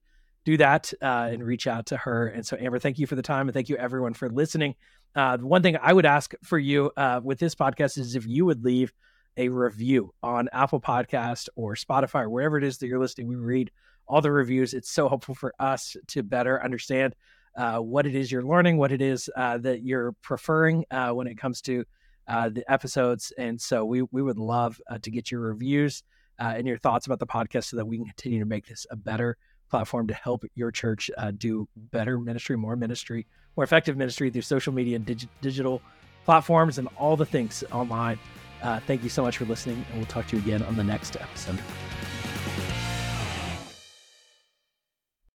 [0.47, 2.29] do that and reach out to her.
[2.29, 4.75] And so Amber, thank you for the time and thank you everyone for listening.
[5.15, 6.91] the one thing I would ask for you
[7.23, 8.95] with this podcast is if you would leave
[9.41, 13.27] a review on Apple Podcast or Spotify or wherever it is that you're listening.
[13.27, 13.71] We read
[14.07, 14.75] all the reviews.
[14.75, 17.15] It's so helpful for us to better understand
[17.57, 21.27] uh, what it is you're learning, what it is uh, that you're preferring uh, when
[21.27, 21.85] it comes to
[22.29, 23.33] uh, the episodes.
[23.39, 26.03] And so we we would love uh, to get your reviews
[26.39, 28.87] uh, and your thoughts about the podcast so that we can continue to make this
[28.91, 29.39] a better
[29.71, 33.27] platform to help your church do better ministry, more ministry,
[33.57, 35.81] more effective ministry through social media and dig- digital
[36.25, 38.19] platforms and all the things online.
[38.63, 40.85] Uh, thank you so much for listening, and we'll talk to you again on the
[40.85, 41.59] next episode.